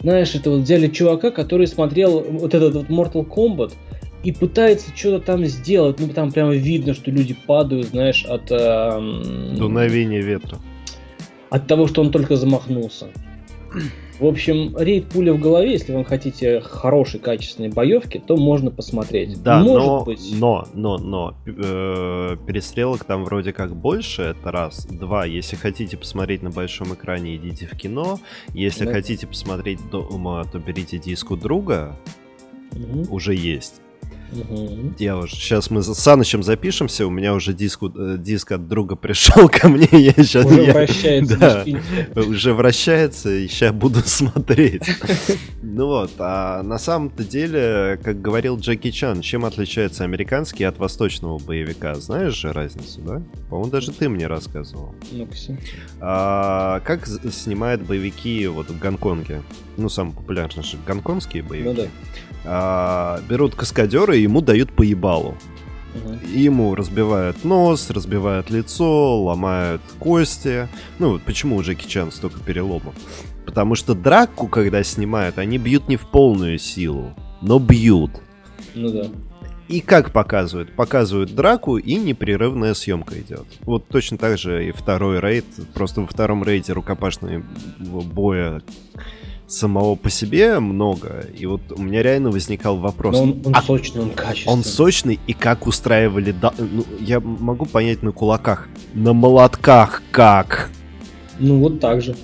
Знаешь, 0.00 0.34
это 0.34 0.50
вот 0.50 0.60
взяли 0.60 0.88
чувака, 0.88 1.30
который 1.30 1.66
смотрел 1.66 2.20
вот 2.20 2.54
этот 2.54 2.74
вот 2.74 2.86
Mortal 2.88 3.26
Kombat 3.26 3.72
и 4.24 4.32
пытается 4.32 4.90
что-то 4.94 5.24
там 5.24 5.44
сделать. 5.46 5.98
Ну, 5.98 6.08
там 6.08 6.32
прямо 6.32 6.54
видно, 6.54 6.92
что 6.92 7.10
люди 7.10 7.34
падают, 7.46 7.88
знаешь, 7.88 8.26
от... 8.26 8.50
Э, 8.50 9.00
Дуновения 9.56 10.20
ветра. 10.20 10.58
От 11.48 11.66
того, 11.66 11.86
что 11.86 12.02
он 12.02 12.10
только 12.10 12.36
замахнулся. 12.36 13.06
В 14.18 14.24
общем, 14.24 14.74
рейд 14.78 15.08
пуля 15.08 15.34
в 15.34 15.40
голове, 15.40 15.72
если 15.72 15.92
вы 15.92 16.04
хотите 16.04 16.60
хорошей, 16.60 17.20
качественной 17.20 17.68
боевки, 17.68 18.22
то 18.24 18.36
можно 18.36 18.70
посмотреть. 18.70 19.42
Да, 19.42 19.60
Может 19.60 19.86
но, 19.86 20.04
быть... 20.04 20.34
но, 20.38 20.68
но, 20.72 20.98
но, 20.98 21.34
э, 21.44 22.36
перестрелок 22.46 23.04
там 23.04 23.24
вроде 23.24 23.52
как 23.52 23.76
больше, 23.76 24.22
это 24.22 24.50
раз. 24.50 24.86
Два, 24.86 25.26
если 25.26 25.56
хотите 25.56 25.98
посмотреть 25.98 26.42
на 26.42 26.50
большом 26.50 26.94
экране, 26.94 27.36
идите 27.36 27.66
в 27.66 27.76
кино. 27.76 28.18
Если 28.54 28.86
да. 28.86 28.92
хотите 28.92 29.26
посмотреть 29.26 29.80
дома, 29.90 30.44
то 30.50 30.58
берите 30.58 30.98
диску 30.98 31.36
друга, 31.36 31.94
угу. 32.72 33.14
уже 33.14 33.34
есть. 33.34 33.82
Угу. 34.32 34.94
Я 34.98 35.16
уже 35.16 35.34
сейчас 35.36 35.70
мы 35.70 35.82
с 35.82 35.94
Санычем 35.94 36.42
запишемся, 36.42 37.06
у 37.06 37.10
меня 37.10 37.34
уже 37.34 37.52
диск, 37.52 37.82
э, 37.82 38.16
диск 38.18 38.52
от 38.52 38.68
друга 38.68 38.96
пришел 38.96 39.48
ко 39.52 39.68
мне, 39.68 39.88
я 39.92 40.12
сейчас 40.12 40.46
уже 40.46 40.62
я, 40.62 40.72
вращается, 40.72 41.36
да, 41.36 41.64
уже 42.20 42.52
вращается, 42.52 43.30
и 43.30 43.48
сейчас 43.48 43.72
буду 43.72 44.00
смотреть. 44.04 44.82
Ну 45.62 45.86
вот, 45.86 46.12
а 46.18 46.62
на 46.62 46.78
самом-то 46.78 47.24
деле, 47.24 47.98
как 48.02 48.20
говорил 48.20 48.58
Джеки 48.58 48.90
Чан, 48.90 49.20
чем 49.20 49.44
отличается 49.44 50.04
американский 50.04 50.64
от 50.64 50.78
восточного 50.78 51.38
боевика? 51.38 51.94
Знаешь 51.94 52.34
же 52.34 52.52
разницу, 52.52 53.00
да? 53.02 53.22
По-моему, 53.48 53.70
даже 53.70 53.92
ты 53.92 54.08
мне 54.08 54.26
рассказывал. 54.26 54.94
ну 55.12 55.28
а, 56.00 56.80
как 56.80 57.06
снимают 57.06 57.82
боевики 57.82 58.46
вот 58.46 58.70
в 58.70 58.78
Гонконге? 58.78 59.42
Ну, 59.76 59.88
самый 59.88 60.14
популярный 60.14 60.62
же 60.62 60.78
гонконгские 60.86 61.42
боевики. 61.42 61.68
Ну 61.68 61.74
да. 61.74 61.88
А, 62.46 63.20
берут 63.28 63.54
каскадера 63.54 64.16
и 64.16 64.22
ему 64.22 64.40
дают 64.40 64.72
поебалу. 64.72 65.36
Угу. 65.94 66.28
Ему 66.32 66.74
разбивают 66.74 67.44
нос, 67.44 67.90
разбивают 67.90 68.50
лицо, 68.50 69.22
ломают 69.22 69.82
кости. 69.98 70.68
Ну, 70.98 71.18
почему 71.18 71.56
у 71.56 71.62
Джеки 71.62 71.86
Чан 71.86 72.12
столько 72.12 72.40
переломов? 72.40 72.94
Потому 73.44 73.74
что 73.74 73.94
драку, 73.94 74.48
когда 74.48 74.82
снимают, 74.82 75.38
они 75.38 75.58
бьют 75.58 75.88
не 75.88 75.96
в 75.96 76.06
полную 76.06 76.58
силу, 76.58 77.14
но 77.40 77.58
бьют. 77.58 78.10
Ну 78.74 78.90
да. 78.90 79.06
И 79.68 79.80
как 79.80 80.12
показывают? 80.12 80.72
Показывают 80.72 81.34
драку, 81.34 81.76
и 81.76 81.96
непрерывная 81.96 82.74
съемка 82.74 83.18
идет. 83.20 83.46
Вот 83.62 83.88
точно 83.88 84.16
так 84.16 84.38
же 84.38 84.68
и 84.68 84.70
второй 84.70 85.18
рейд. 85.20 85.44
Просто 85.74 86.02
во 86.02 86.06
втором 86.06 86.44
рейде 86.44 86.72
рукопашного 86.72 87.42
боя 87.80 88.62
самого 89.46 89.94
по 89.94 90.10
себе 90.10 90.58
много, 90.58 91.26
и 91.36 91.46
вот 91.46 91.60
у 91.70 91.80
меня 91.80 92.02
реально 92.02 92.30
возникал 92.30 92.76
вопрос. 92.76 93.14
Но 93.14 93.22
он, 93.22 93.42
он 93.44 93.54
а 93.54 93.62
сочный, 93.62 94.02
он 94.02 94.10
качественный. 94.10 94.52
Он 94.52 94.64
сочный, 94.64 95.20
и 95.26 95.32
как 95.32 95.66
устраивали... 95.66 96.32
Да... 96.32 96.52
Ну, 96.58 96.84
я 97.00 97.20
могу 97.20 97.66
понять 97.66 98.02
на 98.02 98.12
кулаках. 98.12 98.68
На 98.94 99.12
молотках 99.12 100.02
как? 100.10 100.70
Ну, 101.38 101.60
вот 101.60 101.80
так 101.80 102.02
же. 102.02 102.16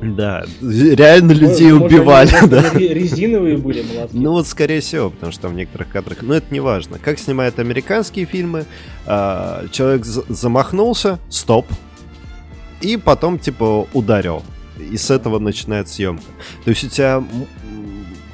Да, 0.00 0.44
реально 0.60 1.32
людей 1.32 1.72
Может, 1.72 1.92
убивали, 1.92 2.30
может, 2.30 2.50
да. 2.50 2.70
Резиновые 2.78 3.56
были 3.56 3.82
молотки. 3.82 4.16
Ну 4.16 4.30
вот, 4.30 4.46
скорее 4.46 4.80
всего, 4.80 5.10
потому 5.10 5.32
что 5.32 5.48
в 5.48 5.54
некоторых 5.54 5.88
кадрах... 5.88 6.22
Но 6.22 6.34
это 6.34 6.46
не 6.50 6.60
важно. 6.60 6.98
Как 7.00 7.18
снимают 7.18 7.58
американские 7.58 8.24
фильмы, 8.24 8.64
а, 9.06 9.66
человек 9.72 10.04
замахнулся, 10.04 11.18
стоп, 11.28 11.66
и 12.80 12.96
потом, 12.96 13.40
типа, 13.40 13.88
ударил 13.92 14.44
и 14.78 14.96
с 14.96 15.10
этого 15.10 15.38
начинает 15.38 15.88
съемка. 15.88 16.24
То 16.64 16.70
есть 16.70 16.84
у 16.84 16.88
тебя, 16.88 17.22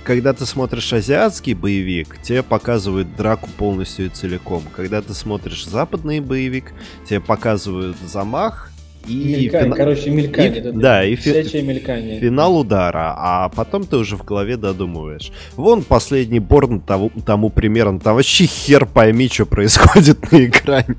когда 0.04 0.32
ты 0.32 0.46
смотришь 0.46 0.92
азиатский 0.92 1.54
боевик, 1.54 2.18
тебе 2.22 2.42
показывают 2.42 3.14
драку 3.16 3.48
полностью 3.56 4.06
и 4.06 4.08
целиком. 4.08 4.62
Когда 4.74 5.02
ты 5.02 5.14
смотришь 5.14 5.66
западный 5.66 6.20
боевик, 6.20 6.72
тебе 7.08 7.20
показывают 7.20 7.96
замах, 8.06 8.70
и 9.06 9.16
мелькание, 9.16 9.50
фина... 9.50 9.76
короче, 9.76 10.10
мелькание. 10.10 10.58
И, 10.58 10.62
да, 10.62 10.72
да, 10.72 11.04
и 11.04 11.14
фи... 11.14 11.62
мелькание. 11.62 12.20
финал 12.20 12.56
удара, 12.56 13.14
а 13.16 13.48
потом 13.50 13.84
ты 13.84 13.96
уже 13.96 14.16
в 14.16 14.24
голове 14.24 14.56
додумываешь. 14.56 15.30
Вон 15.56 15.82
последний 15.82 16.40
Борн 16.40 16.80
тому, 16.80 17.10
тому 17.24 17.50
примерно, 17.50 18.00
там 18.00 18.14
вообще 18.14 18.46
хер 18.46 18.86
пойми, 18.86 19.28
что 19.28 19.46
происходит 19.46 20.32
на 20.32 20.46
экране. 20.46 20.96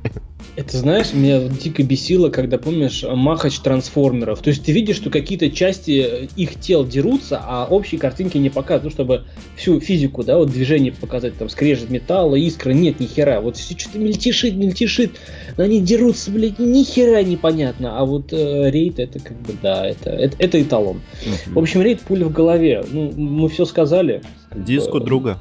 Это, 0.55 0.77
знаешь, 0.77 1.13
меня 1.13 1.41
дико 1.49 1.83
бесило, 1.83 2.29
когда, 2.29 2.57
помнишь, 2.57 3.03
махач 3.03 3.59
трансформеров. 3.59 4.39
То 4.39 4.49
есть 4.49 4.63
ты 4.63 4.71
видишь, 4.71 4.95
что 4.95 5.09
какие-то 5.09 5.51
части 5.51 6.29
их 6.37 6.59
тел 6.61 6.85
дерутся, 6.85 7.41
а 7.43 7.67
общей 7.69 7.97
картинки 7.97 8.37
не 8.37 8.49
показывают, 8.49 8.85
ну, 8.85 8.89
чтобы 8.89 9.25
всю 9.57 9.81
физику, 9.81 10.23
да, 10.23 10.37
вот 10.37 10.51
движение 10.51 10.93
показать, 10.93 11.37
там, 11.37 11.49
скрежет 11.49 11.89
металла, 11.89 12.35
искра, 12.35 12.71
нет, 12.71 13.01
ни 13.01 13.05
хера. 13.05 13.41
Вот 13.41 13.57
все 13.57 13.77
что-то 13.77 13.99
мельтешит, 13.99 14.55
мельтешит, 14.55 15.19
но 15.57 15.65
они 15.65 15.81
дерутся, 15.81 16.31
блядь, 16.31 16.57
ни 16.57 16.83
хера 16.83 17.21
непонятно. 17.21 17.99
А 17.99 18.05
вот 18.05 18.31
э, 18.31 18.69
рейд, 18.71 18.99
это 18.99 19.19
как 19.19 19.37
бы, 19.41 19.53
да, 19.61 19.85
это, 19.85 20.09
это, 20.09 20.37
это 20.39 20.61
эталон. 20.61 21.01
В 21.47 21.59
общем, 21.59 21.81
рейд 21.81 21.99
пуля 21.99 22.27
в 22.27 22.31
голове. 22.31 22.81
Ну, 22.89 23.11
мы 23.11 23.49
все 23.49 23.65
сказали. 23.65 24.21
Диску 24.55 25.01
друга. 25.01 25.37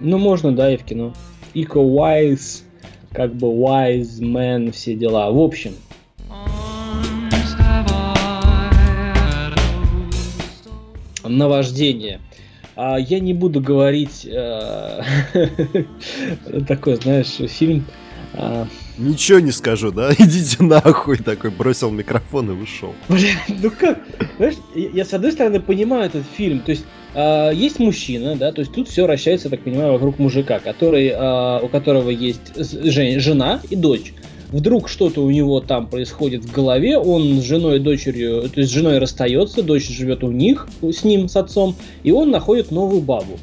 Ну, 0.00 0.18
можно, 0.18 0.50
да, 0.50 0.74
и 0.74 0.76
в 0.76 0.82
кино. 0.82 1.14
Eco 1.54 1.88
Wise 1.88 2.65
как 3.12 3.34
бы 3.34 3.48
wise 3.48 4.20
man, 4.20 4.72
все 4.72 4.94
дела. 4.94 5.30
В 5.30 5.38
общем, 5.38 5.72
наваждение. 11.24 12.20
А 12.76 12.98
я 12.98 13.20
не 13.20 13.32
буду 13.32 13.60
говорить 13.60 14.26
э, 14.30 15.02
такой, 16.68 16.96
знаешь, 16.96 17.36
фильм 17.50 17.86
а... 18.36 18.68
Ничего 18.98 19.40
не 19.40 19.50
скажу, 19.50 19.90
да? 19.90 20.12
Идите 20.18 20.62
нахуй, 20.62 21.18
такой 21.18 21.50
бросил 21.50 21.90
микрофон 21.90 22.50
и 22.50 22.62
ушел. 22.62 22.94
Бля, 23.08 23.30
ну 23.48 23.70
как? 23.70 23.98
Знаешь, 24.36 24.54
я, 24.74 24.88
я 24.90 25.04
с 25.04 25.14
одной 25.14 25.32
стороны 25.32 25.60
понимаю 25.60 26.04
этот 26.04 26.24
фильм, 26.36 26.60
то 26.60 26.70
есть 26.70 26.84
э, 27.16 27.50
есть 27.54 27.78
мужчина, 27.78 28.36
да, 28.36 28.52
то 28.52 28.60
есть 28.60 28.72
тут 28.72 28.88
все 28.88 29.04
вращается, 29.04 29.50
так 29.50 29.60
понимаю, 29.62 29.92
вокруг 29.92 30.18
мужика, 30.18 30.58
который, 30.58 31.08
э, 31.08 31.64
у 31.64 31.68
которого 31.68 32.10
есть 32.10 32.52
жена 32.54 33.60
и 33.70 33.76
дочь. 33.76 34.12
Вдруг 34.48 34.88
что-то 34.88 35.22
у 35.22 35.30
него 35.30 35.60
там 35.60 35.88
происходит 35.88 36.44
в 36.44 36.52
голове, 36.52 36.98
он 36.98 37.40
с 37.40 37.44
женой 37.44 37.76
и 37.76 37.80
дочерью, 37.80 38.42
то 38.42 38.60
есть 38.60 38.70
с 38.70 38.74
женой 38.74 38.98
расстается, 38.98 39.62
дочь 39.62 39.88
живет 39.88 40.22
у 40.22 40.30
них, 40.30 40.68
с 40.82 41.02
ним, 41.02 41.28
с 41.28 41.36
отцом, 41.36 41.74
и 42.04 42.12
он 42.12 42.30
находит 42.30 42.70
новую 42.70 43.00
бабу. 43.00 43.38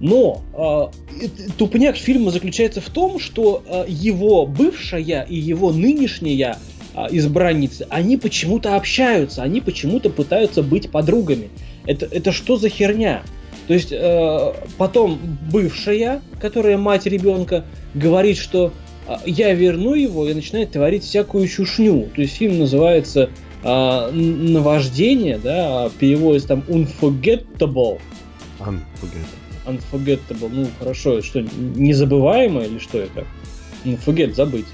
Но 0.00 0.40
э, 0.54 1.26
тупняк 1.58 1.96
фильма 1.96 2.30
заключается 2.30 2.80
в 2.80 2.88
том, 2.88 3.20
что 3.20 3.62
э, 3.66 3.84
его 3.86 4.46
бывшая 4.46 5.26
и 5.28 5.36
его 5.36 5.72
нынешняя 5.72 6.56
э, 6.94 7.06
избранницы, 7.10 7.86
они 7.90 8.16
почему-то 8.16 8.76
общаются, 8.76 9.42
они 9.42 9.60
почему-то 9.60 10.08
пытаются 10.08 10.62
быть 10.62 10.90
подругами. 10.90 11.50
Это, 11.86 12.06
это 12.06 12.32
что 12.32 12.56
за 12.56 12.68
херня? 12.68 13.22
То 13.66 13.74
есть 13.74 13.92
э, 13.92 14.52
потом 14.78 15.18
бывшая, 15.50 16.22
которая 16.40 16.76
мать 16.76 17.06
ребенка, 17.06 17.64
говорит, 17.94 18.36
что 18.36 18.72
э, 19.06 19.14
я 19.26 19.54
верну 19.54 19.94
его 19.94 20.28
и 20.28 20.34
начинает 20.34 20.72
творить 20.72 21.04
всякую 21.04 21.46
чушню. 21.46 22.08
То 22.14 22.22
есть 22.22 22.34
фильм 22.36 22.58
называется 22.58 23.30
э, 23.62 24.10
«Наваждение», 24.12 25.38
да, 25.38 25.84
а 25.84 25.90
переводится 25.90 26.48
там 26.48 26.64
«Unforgettable». 26.68 28.00
Unforgettable. 28.58 29.40
Unforgettable. 29.66 30.48
Ну, 30.52 30.66
хорошо, 30.78 31.22
что, 31.22 31.40
незабываемое 31.40 32.66
или 32.66 32.78
что 32.78 32.98
это? 32.98 33.24
Ну, 33.84 33.96
forget, 34.04 34.34
забыть. 34.34 34.66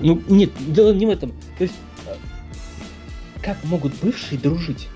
Ну, 0.00 0.22
нет, 0.28 0.50
дело 0.68 0.92
не 0.92 1.06
в 1.06 1.10
этом. 1.10 1.32
То 1.58 1.64
есть, 1.64 1.74
как 3.42 3.56
могут 3.64 3.92
бывшие 4.00 4.38
дружить? 4.38 4.88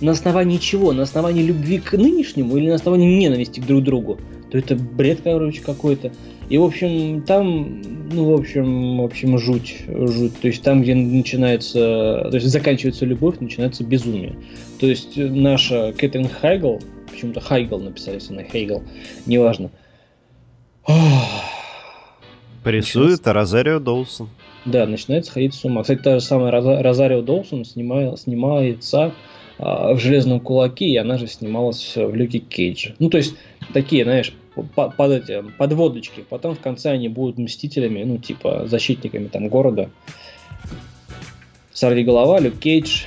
На 0.00 0.12
основании 0.12 0.58
чего? 0.58 0.92
На 0.92 1.02
основании 1.02 1.42
любви 1.42 1.78
к 1.78 1.92
нынешнему 1.94 2.56
или 2.56 2.68
на 2.68 2.76
основании 2.76 3.18
ненависти 3.18 3.60
к 3.60 3.66
друг 3.66 3.82
другу? 3.82 4.18
То 4.50 4.58
это 4.58 4.76
бред, 4.76 5.20
короче, 5.24 5.60
какой-то. 5.60 6.12
И, 6.48 6.56
в 6.56 6.62
общем, 6.62 7.22
там, 7.22 7.82
ну, 8.10 8.30
в 8.30 8.40
общем, 8.40 8.98
в 8.98 9.04
общем, 9.04 9.38
жуть, 9.38 9.76
жуть. 9.86 10.40
То 10.40 10.48
есть 10.48 10.62
там, 10.62 10.82
где 10.82 10.94
начинается, 10.94 12.26
то 12.30 12.30
есть 12.32 12.46
заканчивается 12.46 13.04
любовь, 13.04 13.40
начинается 13.40 13.84
безумие. 13.84 14.36
То 14.80 14.86
есть 14.86 15.16
наша 15.16 15.92
Кэтрин 15.92 16.28
Хайгл, 16.28 16.80
почему-то 17.10 17.40
Хайгл 17.40 17.80
написали, 17.80 18.14
если 18.14 18.34
на 18.34 18.44
Хейгл, 18.44 18.82
неважно. 19.26 19.70
Порисует 22.64 23.26
Розарио 23.26 23.78
Доусон. 23.78 24.30
Да, 24.64 24.86
начинает 24.86 25.26
сходить 25.26 25.54
с 25.54 25.64
ума. 25.64 25.82
Кстати, 25.82 26.00
та 26.00 26.18
же 26.18 26.24
самая 26.24 26.50
Розарио 26.50 27.20
Доусон 27.20 27.64
снимает, 27.64 28.18
снимается 28.18 29.12
в 29.58 29.98
«Железном 29.98 30.40
кулаке», 30.40 30.86
и 30.86 30.96
она 30.96 31.18
же 31.18 31.26
снималась 31.26 31.94
в 31.96 32.14
«Люке 32.14 32.38
Кейдже». 32.38 32.94
Ну, 32.98 33.10
то 33.10 33.16
есть, 33.18 33.34
такие, 33.72 34.04
знаешь, 34.04 34.32
под, 34.74 34.96
под 34.96 35.12
эти, 35.12 35.42
подводочки. 35.56 36.24
Потом 36.28 36.54
в 36.54 36.60
конце 36.60 36.90
они 36.90 37.08
будут 37.08 37.38
мстителями, 37.38 38.02
ну, 38.04 38.18
типа, 38.18 38.66
защитниками 38.66 39.28
там 39.28 39.48
города. 39.48 39.90
Сорви 41.72 42.04
голова, 42.04 42.40
Люк 42.40 42.58
Кейдж, 42.58 43.04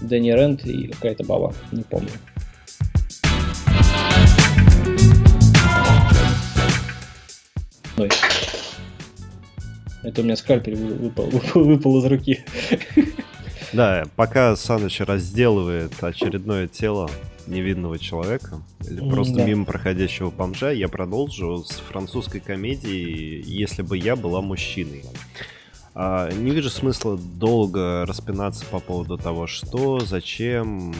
Дэнни 0.00 0.32
Рент 0.32 0.66
и 0.66 0.88
какая-то 0.88 1.24
баба, 1.24 1.54
не 1.70 1.82
помню. 1.82 2.10
Ой. 7.98 8.08
Это 10.02 10.20
у 10.20 10.24
меня 10.24 10.34
скальпель 10.34 10.74
выпал, 10.74 11.26
выпал, 11.26 11.64
выпал 11.64 11.98
из 11.98 12.04
руки. 12.06 12.44
Да, 13.72 14.04
пока 14.16 14.54
Саныч 14.54 15.00
разделывает 15.00 15.92
очередное 16.02 16.68
тело 16.68 17.08
невинного 17.46 17.98
человека 17.98 18.60
или 18.88 19.00
просто 19.08 19.36
да. 19.36 19.44
мимо 19.44 19.64
проходящего 19.64 20.30
бомжа, 20.30 20.70
я 20.70 20.88
продолжу 20.88 21.64
с 21.64 21.72
французской 21.72 22.40
комедией 22.40 23.42
«Если 23.42 23.82
бы 23.82 23.96
я 23.96 24.16
была 24.16 24.40
мужчиной». 24.40 25.04
А, 25.94 26.30
не 26.30 26.50
вижу 26.52 26.70
смысла 26.70 27.18
долго 27.18 28.06
распинаться 28.06 28.64
по 28.66 28.78
поводу 28.78 29.18
того, 29.18 29.46
что, 29.46 30.00
зачем... 30.00 30.94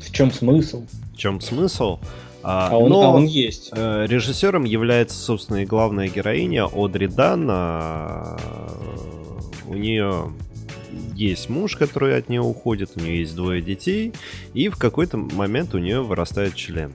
В 0.00 0.12
чем 0.12 0.30
смысл? 0.30 0.84
В 1.12 1.16
чем 1.16 1.40
смысл? 1.40 1.98
А, 2.42 2.68
а, 2.70 2.76
он, 2.76 2.90
но, 2.90 3.02
а 3.02 3.08
он 3.08 3.24
есть. 3.24 3.70
Э, 3.72 4.06
режиссером 4.06 4.64
является, 4.64 5.16
собственно, 5.16 5.62
и 5.62 5.64
главная 5.64 6.08
героиня 6.08 6.66
Одри 6.66 7.08
Дан. 7.08 7.48
У 9.66 9.74
нее 9.74 10.32
есть 11.14 11.48
муж, 11.48 11.76
который 11.76 12.16
от 12.16 12.28
нее 12.28 12.40
уходит, 12.40 12.92
у 12.96 13.00
нее 13.00 13.20
есть 13.20 13.34
двое 13.34 13.60
детей, 13.62 14.12
и 14.52 14.68
в 14.68 14.76
какой-то 14.76 15.16
момент 15.16 15.74
у 15.74 15.78
нее 15.78 16.02
вырастает 16.02 16.54
член. 16.54 16.94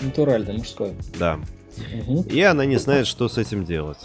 Натуральный, 0.00 0.54
мужской. 0.54 0.92
Да. 1.18 1.38
Угу. 2.06 2.26
И 2.30 2.40
она 2.42 2.64
не 2.64 2.76
знает, 2.76 3.06
что 3.06 3.28
с 3.28 3.38
этим 3.38 3.64
делать. 3.64 3.98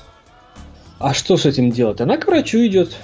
А 1.00 1.14
что 1.14 1.38
с 1.38 1.46
этим 1.46 1.72
делать? 1.72 2.02
Она 2.02 2.18
к 2.18 2.28
врачу 2.28 2.66
идет. 2.66 2.96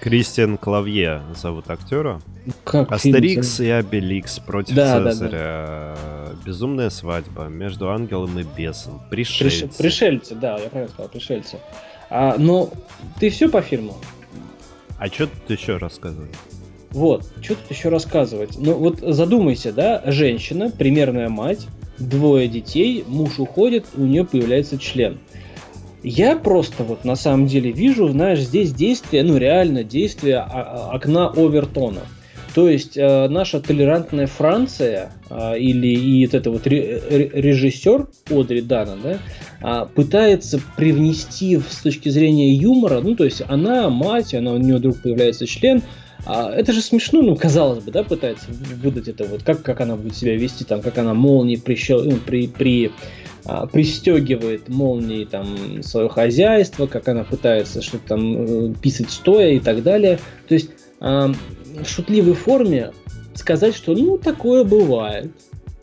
Кристиан 0.00 0.58
Клавье 0.58 1.22
зовут 1.34 1.70
актера. 1.70 2.20
Как 2.64 2.92
Астерикс 2.92 3.56
фильм? 3.56 3.68
и 3.68 3.72
Обеликс 3.72 4.38
против 4.38 4.74
да, 4.74 5.02
Цезаря. 5.02 5.30
Да, 5.30 5.96
да. 5.96 6.36
Безумная 6.44 6.90
свадьба 6.90 7.44
между 7.44 7.90
ангелом 7.90 8.38
и 8.38 8.42
бесом. 8.42 9.00
Пришельцы. 9.10 9.66
Приш... 9.68 9.76
Пришельцы, 9.76 10.34
да, 10.34 10.58
я 10.58 10.68
правильно 10.68 10.92
сказал, 10.92 11.10
пришельцы. 11.10 11.58
А, 12.10 12.36
но 12.36 12.70
ты 13.18 13.30
все 13.30 13.48
по 13.48 13.62
фильму? 13.62 13.96
А 14.98 15.06
что 15.08 15.26
тут 15.26 15.50
еще 15.50 15.76
рассказывать? 15.76 16.34
Вот, 16.90 17.24
что 17.42 17.56
тут 17.56 17.70
еще 17.70 17.88
рассказывать? 17.88 18.56
Ну 18.56 18.74
вот 18.74 19.00
задумайся, 19.00 19.72
да, 19.72 20.02
женщина, 20.06 20.70
примерная 20.70 21.28
мать, 21.28 21.66
двое 21.98 22.48
детей, 22.48 23.04
муж 23.06 23.38
уходит, 23.38 23.86
у 23.96 24.02
нее 24.02 24.24
появляется 24.24 24.78
член. 24.78 25.18
Я 26.04 26.36
просто 26.36 26.84
вот 26.84 27.04
на 27.04 27.16
самом 27.16 27.46
деле 27.46 27.72
вижу, 27.72 28.08
знаешь, 28.08 28.40
здесь 28.40 28.72
действие, 28.72 29.22
ну 29.22 29.38
реально 29.38 29.82
действие 29.82 30.38
окна 30.38 31.28
Овертона. 31.30 32.02
То 32.54 32.68
есть 32.68 32.96
э, 32.96 33.26
наша 33.28 33.60
толерантная 33.60 34.28
Франция 34.28 35.10
э, 35.28 35.58
или 35.58 35.88
и 35.88 36.24
вот 36.24 36.34
это 36.34 36.50
вот 36.52 36.66
режиссер 36.66 38.06
Одри 38.30 38.60
Дана, 38.60 38.96
да, 39.02 39.12
э, 39.12 39.18
пытается 39.94 40.60
привнести 40.76 41.58
с 41.58 41.82
точки 41.82 42.10
зрения 42.10 42.52
юмора, 42.54 43.00
ну 43.00 43.14
то 43.16 43.24
есть 43.24 43.42
она 43.48 43.88
мать, 43.88 44.34
она 44.34 44.52
у 44.52 44.58
нее 44.58 44.76
вдруг 44.76 45.00
появляется 45.00 45.46
член, 45.46 45.82
а 46.26 46.50
это 46.50 46.72
же 46.72 46.80
смешно, 46.80 47.20
ну, 47.22 47.36
казалось 47.36 47.84
бы, 47.84 47.90
да, 47.90 48.02
пытается 48.02 48.46
выдать 48.50 49.08
это 49.08 49.24
вот, 49.24 49.42
как, 49.42 49.62
как 49.62 49.80
она 49.80 49.96
будет 49.96 50.16
себя 50.16 50.36
вести, 50.36 50.64
там, 50.64 50.80
как 50.80 50.96
она 50.98 51.12
молнии 51.12 51.56
прищел, 51.56 52.02
ну, 52.02 52.16
при, 52.16 52.46
при, 52.46 52.92
а, 53.44 53.66
пристегивает 53.66 54.68
молнии 54.68 55.24
там 55.24 55.82
свое 55.82 56.08
хозяйство, 56.08 56.86
как 56.86 57.08
она 57.08 57.24
пытается 57.24 57.82
что-то 57.82 58.08
там 58.08 58.70
э, 58.70 58.74
писать 58.80 59.10
стоя 59.10 59.50
и 59.50 59.60
так 59.60 59.82
далее. 59.82 60.18
То 60.48 60.54
есть 60.54 60.70
а, 61.00 61.30
в 61.82 61.86
шутливой 61.86 62.34
форме 62.34 62.92
сказать, 63.34 63.74
что 63.74 63.94
ну 63.94 64.16
такое 64.16 64.64
бывает. 64.64 65.30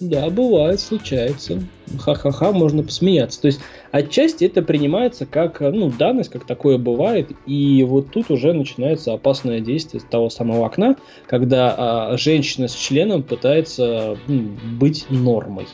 Да, 0.01 0.31
бывает, 0.31 0.79
случается. 0.79 1.62
Ха-ха-ха, 2.00 2.51
можно 2.51 2.81
посмеяться. 2.81 3.39
То 3.39 3.46
есть 3.46 3.60
отчасти 3.91 4.46
это 4.46 4.63
принимается 4.63 5.27
как 5.27 5.60
ну, 5.60 5.91
данность, 5.91 6.31
как 6.31 6.46
такое 6.46 6.79
бывает. 6.79 7.29
И 7.46 7.86
вот 7.88 8.10
тут 8.10 8.31
уже 8.31 8.51
начинается 8.51 9.13
опасное 9.13 9.60
действие 9.60 10.01
того 10.10 10.31
самого 10.31 10.65
окна, 10.65 10.96
когда 11.27 11.75
а, 11.77 12.17
женщина 12.17 12.67
с 12.67 12.74
членом 12.74 13.22
пытается 13.22 14.17
ну, 14.25 14.50
быть 14.79 15.05
нормой. 15.12 15.67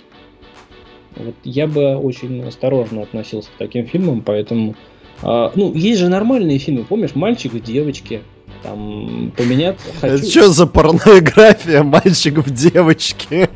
Вот 1.16 1.36
я 1.46 1.66
бы 1.66 1.96
очень 1.96 2.44
осторожно 2.44 3.04
относился 3.04 3.50
к 3.50 3.58
таким 3.58 3.88
фильмам, 3.88 4.22
поэтому... 4.22 4.76
А, 5.24 5.54
ну, 5.56 5.74
есть 5.74 6.02
же 6.02 6.10
нормальные 6.10 6.60
фильмы, 6.60 6.84
помнишь, 6.84 7.16
«Мальчик 7.16 7.56
и 7.56 7.62
девочки», 7.62 8.22
там 8.68 9.32
поменять 9.38 9.78
хочу. 10.02 10.16
Это 10.16 10.30
что 10.30 10.50
за 10.50 10.68
порнография 10.68 11.84
мальчик 11.84 12.40
в 12.40 12.50
девочке? 12.50 13.50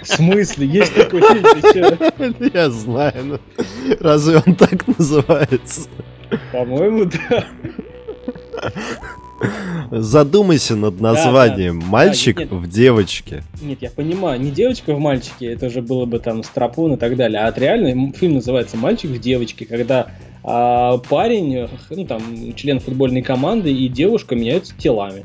В 0.00 0.06
смысле? 0.06 0.66
Есть 0.66 0.94
такой 0.94 1.20
фильм, 1.20 2.50
Я 2.54 2.70
знаю, 2.70 3.24
но 3.24 3.38
разве 4.00 4.42
он 4.46 4.54
так 4.54 4.86
называется? 4.88 5.88
По-моему, 6.52 7.04
да. 7.04 7.44
Задумайся 9.90 10.74
над 10.74 11.00
названием. 11.00 11.80
Да, 11.80 11.84
да. 11.84 11.90
Мальчик 11.92 12.36
да, 12.36 12.42
нет, 12.44 12.52
в 12.52 12.68
девочке. 12.68 13.42
Нет, 13.60 13.78
я 13.82 13.90
понимаю, 13.90 14.40
не 14.40 14.50
девочка 14.50 14.94
в 14.94 14.98
мальчике, 14.98 15.52
это 15.52 15.66
уже 15.66 15.82
было 15.82 16.06
бы 16.06 16.18
там 16.18 16.42
страпун 16.42 16.94
и 16.94 16.96
так 16.96 17.16
далее. 17.16 17.40
А 17.42 17.52
реально 17.54 18.12
фильм 18.14 18.34
называется 18.36 18.78
Мальчик 18.78 19.10
в 19.10 19.20
девочке, 19.20 19.66
когда 19.66 20.06
а, 20.48 20.98
парень, 20.98 21.68
ну 21.90 22.06
там, 22.06 22.22
член 22.54 22.78
футбольной 22.78 23.22
команды 23.22 23.72
и 23.72 23.88
девушка 23.88 24.36
меняются 24.36 24.74
телами. 24.78 25.24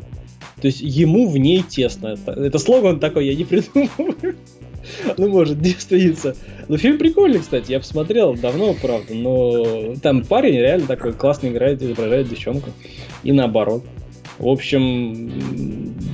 То 0.59 0.67
есть 0.67 0.81
ему 0.81 1.29
в 1.29 1.37
ней 1.37 1.61
тесно. 1.61 2.17
Это, 2.25 2.57
слоган 2.57 2.99
такой, 2.99 3.27
я 3.27 3.35
не 3.35 3.43
придумываю. 3.45 4.35
Ну, 5.17 5.29
может, 5.29 5.61
действуется. 5.61 6.35
Но 6.67 6.77
фильм 6.77 6.97
прикольный, 6.97 7.39
кстати, 7.39 7.71
я 7.71 7.79
посмотрел 7.79 8.33
давно, 8.33 8.73
правда, 8.73 9.13
но 9.13 9.95
там 10.01 10.25
парень 10.25 10.55
реально 10.55 10.87
такой 10.87 11.13
классно 11.13 11.47
играет, 11.49 11.83
изображает 11.83 12.27
девчонку. 12.27 12.71
И 13.23 13.31
наоборот. 13.31 13.83
В 14.39 14.47
общем, 14.47 15.31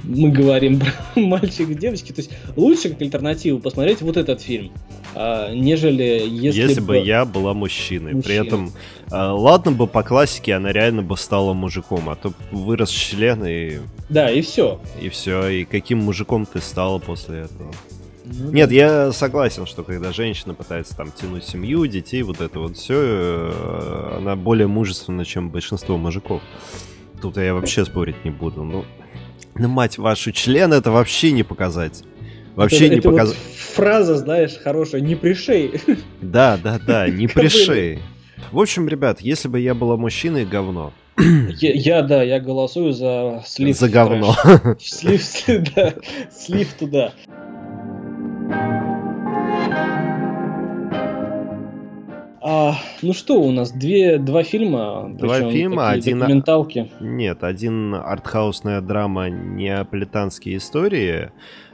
мы 0.04 0.32
говорим 0.32 0.82
про 0.82 0.91
мальчик 1.15 1.70
и 1.70 1.76
девочки. 1.76 2.12
То 2.12 2.20
есть 2.20 2.32
лучше 2.58 2.89
как 2.89 3.02
альтернативу 3.02 3.60
посмотреть 3.60 4.02
вот 4.02 4.17
этот 4.17 4.41
фильм, 4.41 4.74
а, 5.15 5.54
нежели 5.54 6.24
если, 6.28 6.62
если 6.62 6.82
бы... 6.82 6.98
я 6.98 7.24
была 7.24 7.54
мужчиной. 7.54 8.15
Мужчина. 8.15 8.24
При 8.24 8.46
этом, 8.46 8.72
ладно 9.12 9.72
бы 9.72 9.88
по 9.88 10.04
классике 10.04 10.56
она 10.56 10.72
реально 10.72 11.02
бы 11.02 11.17
стала 11.17 11.54
мужиком, 11.54 12.10
а 12.10 12.15
то 12.15 12.34
вырос 12.52 12.89
член 12.89 13.46
и... 13.46 13.80
Да, 14.10 14.30
и 14.30 14.41
все. 14.41 14.80
И 15.02 15.10
все. 15.10 15.48
И 15.48 15.65
каким 15.65 16.00
мужиком 16.00 16.46
ты 16.46 16.60
стала 16.62 17.00
после 17.00 17.41
этого? 17.41 17.72
Ну, 18.26 18.52
Нет, 18.52 18.70
да. 18.70 18.76
я 18.76 19.12
согласен, 19.13 19.65
что 19.65 19.84
когда 19.84 20.12
женщина 20.12 20.54
пытается 20.54 20.96
там 20.98 21.12
тянуть 21.12 21.46
семью, 21.46 21.86
детей, 21.88 22.24
вот 22.24 22.41
это 22.41 22.60
вот 22.60 22.76
все, 22.76 22.96
э, 22.98 24.17
она 24.17 24.36
более 24.36 24.67
мужественна, 24.67 25.24
чем 25.24 25.50
большинство 25.50 25.98
мужиков. 25.98 26.41
Тут 27.22 27.38
я 27.38 27.54
вообще 27.54 27.86
спорить 27.86 28.26
не 28.26 28.32
буду. 28.32 28.63
Ну, 28.63 28.86
ну 29.56 29.67
мать 29.70 29.98
вашу, 29.98 30.34
член 30.34 30.74
это 30.74 30.91
вообще 30.91 31.32
не 31.32 31.43
показать. 31.43 32.04
Вообще 32.56 32.88
это, 32.88 32.96
не 32.96 33.02
показать. 33.02 33.38
Вот 33.38 33.56
фраза, 33.76 34.17
знаешь, 34.17 34.58
хорошая, 34.62 35.02
не 35.02 35.15
пришей. 35.15 35.82
Да, 36.22 36.60
да, 36.62 36.80
да, 36.86 37.08
не 37.08 37.28
пришей. 37.28 38.00
В 38.52 38.60
общем, 38.60 38.88
ребят, 38.88 39.21
если 39.21 39.47
бы 39.47 39.60
я 39.60 39.73
была 39.73 39.97
мужчиной, 39.97 40.45
говно. 40.45 40.93
Я, 41.17 41.73
я 41.73 42.02
да, 42.04 42.21
я 42.21 42.39
голосую 42.39 42.93
за 42.93 43.43
слив. 43.45 43.76
За 43.76 43.89
говно. 43.89 44.36
Слив, 44.80 45.23
да, 45.76 45.93
слив 46.32 46.73
туда. 46.73 47.13
А, 52.50 52.76
ну 53.02 53.12
что, 53.12 53.42
у 53.42 53.52
нас 53.52 53.74
две, 53.74 54.20
два 54.20 54.42
фильма. 54.42 55.10
Два 55.14 55.52
фильма, 55.52 55.90
один... 55.90 56.20
Документалки. 56.20 56.90
Нет, 57.02 57.44
один 57.44 57.94
артхаусная 57.94 58.80
драма 58.80 59.30
«Неаполитанские 59.30 60.56
истории». 60.56 61.32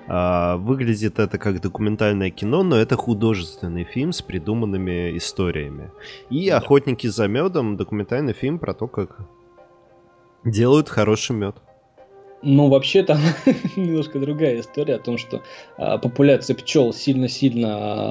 А, 0.07 0.57
выглядит 0.57 1.19
это 1.19 1.37
как 1.37 1.61
документальное 1.61 2.31
кино, 2.31 2.63
но 2.63 2.75
это 2.75 2.95
художественный 2.95 3.83
фильм 3.83 4.13
с 4.13 4.23
придуманными 4.23 5.15
историями. 5.15 5.91
И. 6.31 6.49
«Охотники 6.49 7.05
за 7.05 7.27
медом»— 7.27 7.77
документальный 7.77 8.33
фильм 8.33 8.57
про 8.57 8.73
то, 8.73 8.87
как 8.87 9.19
делают 10.43 10.89
хороший 10.89 11.35
мед. 11.35 11.55
Ну, 12.45 12.67
вообще 12.67 13.03
там 13.03 13.19
немножко 13.77 14.19
другая 14.19 14.59
история 14.59 14.95
о 14.95 14.99
том, 14.99 15.17
что 15.17 15.41
а, 15.77 15.97
популяция 15.97 16.55
пчел 16.55 16.91
сильно-сильно 16.91 17.69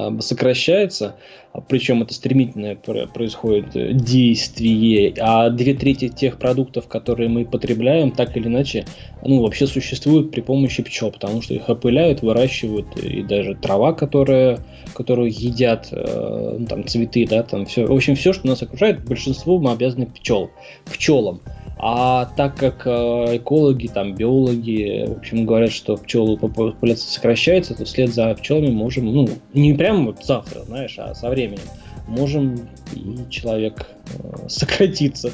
а, 0.09 0.17
сокращается, 0.21 1.17
а, 1.53 1.61
причем 1.61 2.03
это 2.03 2.15
стремительное 2.15 2.77
происходит 2.77 3.77
э, 3.77 3.93
действие, 3.93 5.15
а 5.21 5.51
две 5.51 5.75
трети 5.75 6.09
тех 6.09 6.39
продуктов, 6.39 6.89
которые 6.89 7.29
мы 7.29 7.45
потребляем, 7.45 8.11
так 8.11 8.35
или 8.37 8.49
иначе, 8.49 8.87
ну, 9.23 9.43
вообще 9.43 9.67
существуют 9.67 10.31
при 10.31 10.41
помощи 10.41 10.83
пчел, 10.83 11.11
потому 11.11 11.43
что 11.43 11.53
их 11.53 11.69
опыляют, 11.69 12.23
выращивают, 12.23 12.97
и 12.97 13.23
даже 13.23 13.55
трава, 13.55 13.93
которая, 13.93 14.61
которую 14.95 15.31
едят, 15.31 15.89
э, 15.91 16.57
ну, 16.59 16.67
там, 16.67 16.87
цветы, 16.87 17.27
да, 17.29 17.43
там 17.43 17.67
все, 17.67 17.85
в 17.85 17.93
общем, 17.93 18.17
все, 18.17 18.33
что 18.33 18.47
нас 18.47 18.63
окружает, 18.63 19.05
большинству 19.05 19.59
мы 19.59 19.73
обязаны 19.73 20.07
пчел, 20.07 20.51
пчелам. 20.87 21.43
А 21.79 22.27
так 22.37 22.57
как 22.57 22.87
э, 22.87 23.37
экологи, 23.37 23.89
там, 23.89 24.15
биологи, 24.15 25.07
в 25.09 25.19
общем, 25.19 25.47
говорят, 25.47 25.73
что 25.73 25.97
пчелы 25.97 26.37
популяция 26.37 27.11
сокращается, 27.11 27.75
то 27.75 27.85
вслед 27.85 28.15
за 28.15 28.33
пчелами 28.35 28.71
можем, 28.71 29.07
ну, 29.07 29.29
не 29.53 29.75
прямо 29.75 30.07
вот 30.07 30.25
завтра, 30.25 30.61
знаешь, 30.61 30.97
а 30.99 31.15
со 31.15 31.29
временем, 31.29 31.63
можем 32.07 32.69
и 32.95 33.31
человек 33.31 33.87
э, 34.15 34.37
сократиться 34.49 35.33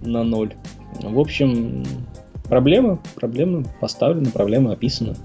на 0.00 0.22
ноль. 0.22 0.54
В 1.02 1.18
общем, 1.18 1.84
проблема, 2.44 2.98
проблема 3.16 3.64
поставлена, 3.80 4.30
проблема 4.30 4.72
описана. 4.72 5.16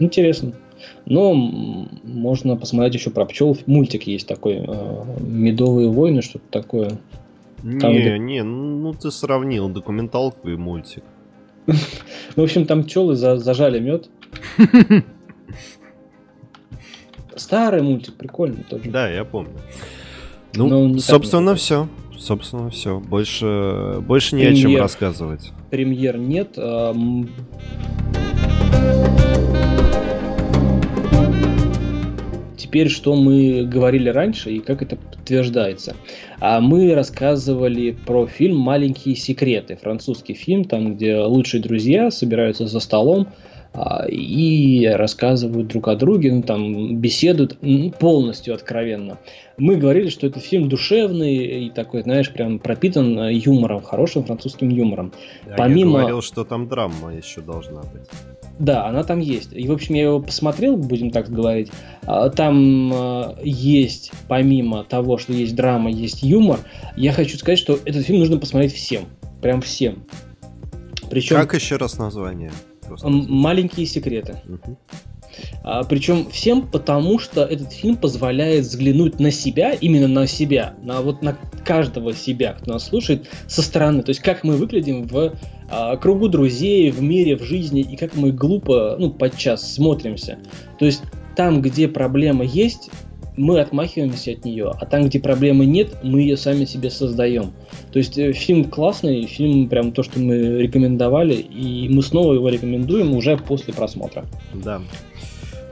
Интересно. 0.00 0.52
Но 1.06 1.34
можно 1.34 2.56
посмотреть 2.56 2.94
еще 2.94 3.10
про 3.10 3.24
пчел. 3.24 3.56
Мультик 3.66 4.06
есть 4.06 4.26
такой, 4.26 4.64
э, 4.66 5.04
Медовые 5.20 5.88
войны, 5.88 6.22
что-то 6.22 6.44
такое. 6.50 6.98
Не, 7.62 7.80
там, 7.80 7.92
где... 7.92 8.18
не, 8.18 8.42
ну 8.42 8.92
ты 8.94 9.10
сравнил 9.10 9.68
документалку 9.68 10.48
и 10.48 10.56
мультик. 10.56 11.04
В 12.36 12.40
общем, 12.40 12.66
там 12.66 12.84
пчелы 12.84 13.16
зажали 13.16 13.78
мед. 13.80 14.08
старый 17.36 17.82
мультик, 17.82 18.14
прикольный 18.14 18.64
тоже. 18.64 18.90
Да, 18.90 19.08
я 19.08 19.24
помню. 19.24 19.52
Ну, 20.54 20.98
собственно, 20.98 21.54
все. 21.54 21.88
Собственно, 22.16 22.70
все. 22.70 22.98
Больше, 22.98 23.98
больше 24.00 24.34
не 24.34 24.44
о 24.44 24.54
чем 24.54 24.76
рассказывать. 24.76 25.52
Премьер 25.70 26.18
нет. 26.18 26.58
Теперь, 32.68 32.90
что 32.90 33.16
мы 33.16 33.64
говорили 33.64 34.10
раньше 34.10 34.52
и 34.52 34.58
как 34.58 34.82
это 34.82 34.96
подтверждается. 34.96 35.96
А 36.38 36.60
мы 36.60 36.94
рассказывали 36.94 37.92
про 37.92 38.26
фильм 38.26 38.58
«Маленькие 38.58 39.16
секреты». 39.16 39.76
Французский 39.76 40.34
фильм, 40.34 40.66
там, 40.66 40.94
где 40.94 41.16
лучшие 41.16 41.62
друзья 41.62 42.10
собираются 42.10 42.66
за 42.66 42.80
столом, 42.80 43.28
и 44.08 44.90
рассказывают 44.94 45.68
друг 45.68 45.88
о 45.88 45.96
друге, 45.96 46.32
ну, 46.32 46.42
там, 46.42 46.96
беседуют 46.96 47.58
полностью 47.98 48.54
откровенно. 48.54 49.18
Мы 49.56 49.76
говорили, 49.76 50.08
что 50.08 50.26
это 50.26 50.40
фильм 50.40 50.68
душевный 50.68 51.66
и 51.66 51.70
такой, 51.70 52.02
знаешь, 52.02 52.32
прям 52.32 52.58
пропитан 52.58 53.28
юмором, 53.28 53.82
хорошим 53.82 54.24
французским 54.24 54.68
юмором. 54.68 55.12
А 55.46 55.56
Помимо... 55.56 55.98
Я 55.98 55.98
говорил, 55.98 56.22
что 56.22 56.44
там 56.44 56.68
драма 56.68 57.14
еще 57.14 57.40
должна 57.40 57.82
быть. 57.82 58.08
Да, 58.58 58.86
она 58.86 59.04
там 59.04 59.20
есть. 59.20 59.50
И, 59.52 59.68
в 59.68 59.72
общем, 59.72 59.94
я 59.94 60.04
его 60.04 60.20
посмотрел, 60.20 60.76
будем 60.76 61.10
так 61.10 61.30
говорить. 61.30 61.70
А, 62.06 62.28
там 62.28 62.92
а, 62.92 63.38
есть, 63.42 64.10
помимо 64.26 64.82
того, 64.82 65.18
что 65.18 65.32
есть 65.32 65.54
драма, 65.54 65.90
есть 65.90 66.22
юмор. 66.22 66.58
Я 66.96 67.12
хочу 67.12 67.38
сказать, 67.38 67.58
что 67.58 67.78
этот 67.84 68.04
фильм 68.04 68.18
нужно 68.18 68.38
посмотреть 68.38 68.74
всем. 68.74 69.04
Прям 69.40 69.60
всем. 69.60 70.04
Причем... 71.08 71.36
Как 71.36 71.54
еще 71.54 71.76
раз 71.76 71.98
название? 71.98 72.50
Маленькие 73.02 73.86
секреты. 73.86 74.42
Угу. 74.48 74.76
А, 75.62 75.84
причем 75.84 76.28
всем 76.30 76.66
потому, 76.66 77.18
что 77.18 77.44
этот 77.44 77.72
фильм 77.72 77.96
позволяет 77.96 78.64
взглянуть 78.64 79.20
на 79.20 79.30
себя, 79.30 79.72
именно 79.72 80.08
на 80.08 80.26
себя, 80.26 80.74
на 80.82 81.00
вот 81.00 81.22
на 81.22 81.36
каждого 81.64 82.12
себя, 82.14 82.54
кто 82.54 82.72
нас 82.72 82.86
слушает, 82.86 83.28
со 83.46 83.62
стороны. 83.62 84.02
То 84.02 84.10
есть 84.10 84.20
как 84.20 84.44
мы 84.44 84.56
выглядим 84.56 85.06
в 85.06 85.34
а, 85.70 85.96
кругу 85.96 86.28
друзей, 86.28 86.90
в 86.90 87.02
мире, 87.02 87.36
в 87.36 87.42
жизни, 87.42 87.80
и 87.80 87.96
как 87.96 88.16
мы 88.16 88.32
глупо, 88.32 88.96
ну, 88.98 89.10
подчас 89.10 89.74
смотримся. 89.74 90.38
То 90.78 90.86
есть 90.86 91.02
там, 91.36 91.62
где 91.62 91.88
проблема 91.88 92.44
есть, 92.44 92.90
мы 93.38 93.60
отмахиваемся 93.60 94.32
от 94.32 94.44
нее, 94.44 94.72
а 94.78 94.84
там, 94.84 95.06
где 95.06 95.20
проблемы 95.20 95.64
нет, 95.64 95.96
мы 96.02 96.20
ее 96.20 96.36
сами 96.36 96.64
себе 96.64 96.90
создаем. 96.90 97.52
То 97.92 97.98
есть 97.98 98.18
э, 98.18 98.32
фильм 98.32 98.64
классный, 98.64 99.24
фильм 99.26 99.68
прям 99.68 99.92
то, 99.92 100.02
что 100.02 100.18
мы 100.20 100.60
рекомендовали, 100.60 101.34
и 101.34 101.88
мы 101.88 102.02
снова 102.02 102.34
его 102.34 102.48
рекомендуем 102.48 103.14
уже 103.14 103.36
после 103.36 103.72
просмотра. 103.72 104.26
Да. 104.52 104.82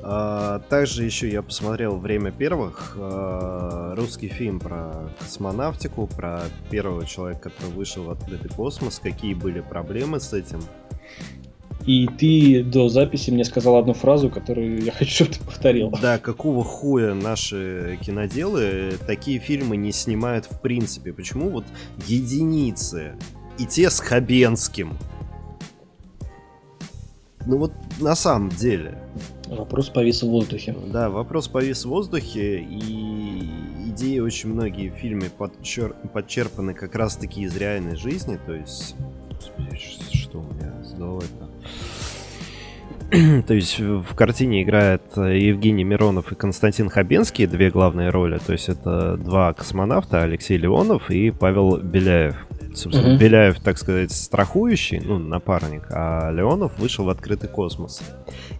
А, 0.08 0.60
также 0.68 1.02
еще 1.02 1.28
я 1.28 1.42
посмотрел 1.42 1.96
«Время 1.96 2.30
первых», 2.30 2.96
а, 2.96 3.94
русский 3.96 4.28
фильм 4.28 4.60
про 4.60 5.10
космонавтику, 5.18 6.06
про 6.06 6.42
первого 6.70 7.04
человека, 7.04 7.50
который 7.50 7.72
вышел 7.72 8.04
в 8.04 8.10
открытый 8.10 8.48
космос, 8.48 9.00
какие 9.02 9.34
были 9.34 9.60
проблемы 9.60 10.20
с 10.20 10.32
этим. 10.32 10.60
И 11.86 12.08
ты 12.18 12.64
до 12.64 12.88
записи 12.88 13.30
мне 13.30 13.44
сказал 13.44 13.76
одну 13.76 13.94
фразу, 13.94 14.28
которую 14.28 14.82
я 14.82 14.90
хочу, 14.90 15.24
чтобы 15.24 15.32
ты 15.34 15.44
повторил. 15.44 15.90
Да, 16.02 16.18
какого 16.18 16.64
хуя 16.64 17.14
наши 17.14 17.96
киноделы 18.04 18.94
такие 19.06 19.38
фильмы 19.38 19.76
не 19.76 19.92
снимают 19.92 20.46
в 20.46 20.60
принципе? 20.60 21.12
Почему 21.12 21.48
вот 21.50 21.64
единицы 22.08 23.14
и 23.58 23.66
те 23.66 23.88
с 23.88 24.00
Хабенским? 24.00 24.98
Ну 27.46 27.58
вот 27.58 27.72
на 28.00 28.16
самом 28.16 28.48
деле. 28.48 28.98
Вопрос 29.46 29.88
повис 29.88 30.24
в 30.24 30.28
воздухе. 30.28 30.74
Да, 30.92 31.08
вопрос 31.08 31.46
повис 31.46 31.84
в 31.84 31.88
воздухе, 31.88 32.58
и 32.58 33.48
идеи 33.90 34.18
очень 34.18 34.48
многие 34.48 34.90
в 34.90 34.94
фильме 34.94 35.30
подчер... 35.30 35.94
подчерпаны 36.12 36.74
как 36.74 36.96
раз-таки 36.96 37.42
из 37.42 37.56
реальной 37.56 37.94
жизни, 37.94 38.40
то 38.44 38.52
есть... 38.52 38.96
То 43.46 43.54
есть 43.54 43.78
в 43.78 44.14
картине 44.14 44.62
играют 44.62 45.02
э, 45.16 45.38
Евгений 45.38 45.84
Миронов 45.84 46.32
и 46.32 46.34
Константин 46.34 46.88
Хабенский, 46.88 47.46
две 47.46 47.70
главные 47.70 48.10
роли. 48.10 48.38
То 48.44 48.52
есть 48.52 48.68
это 48.68 49.16
два 49.16 49.52
космонавта, 49.52 50.22
Алексей 50.22 50.56
Леонов 50.56 51.10
и 51.10 51.30
Павел 51.30 51.78
Беляев. 51.78 52.46
Собственно, 52.74 53.14
угу. 53.14 53.18
Беляев, 53.18 53.58
так 53.60 53.78
сказать, 53.78 54.12
страхующий, 54.12 55.00
ну, 55.00 55.18
напарник, 55.18 55.84
а 55.90 56.30
Леонов 56.30 56.78
вышел 56.78 57.06
в 57.06 57.08
открытый 57.08 57.48
космос. 57.48 58.02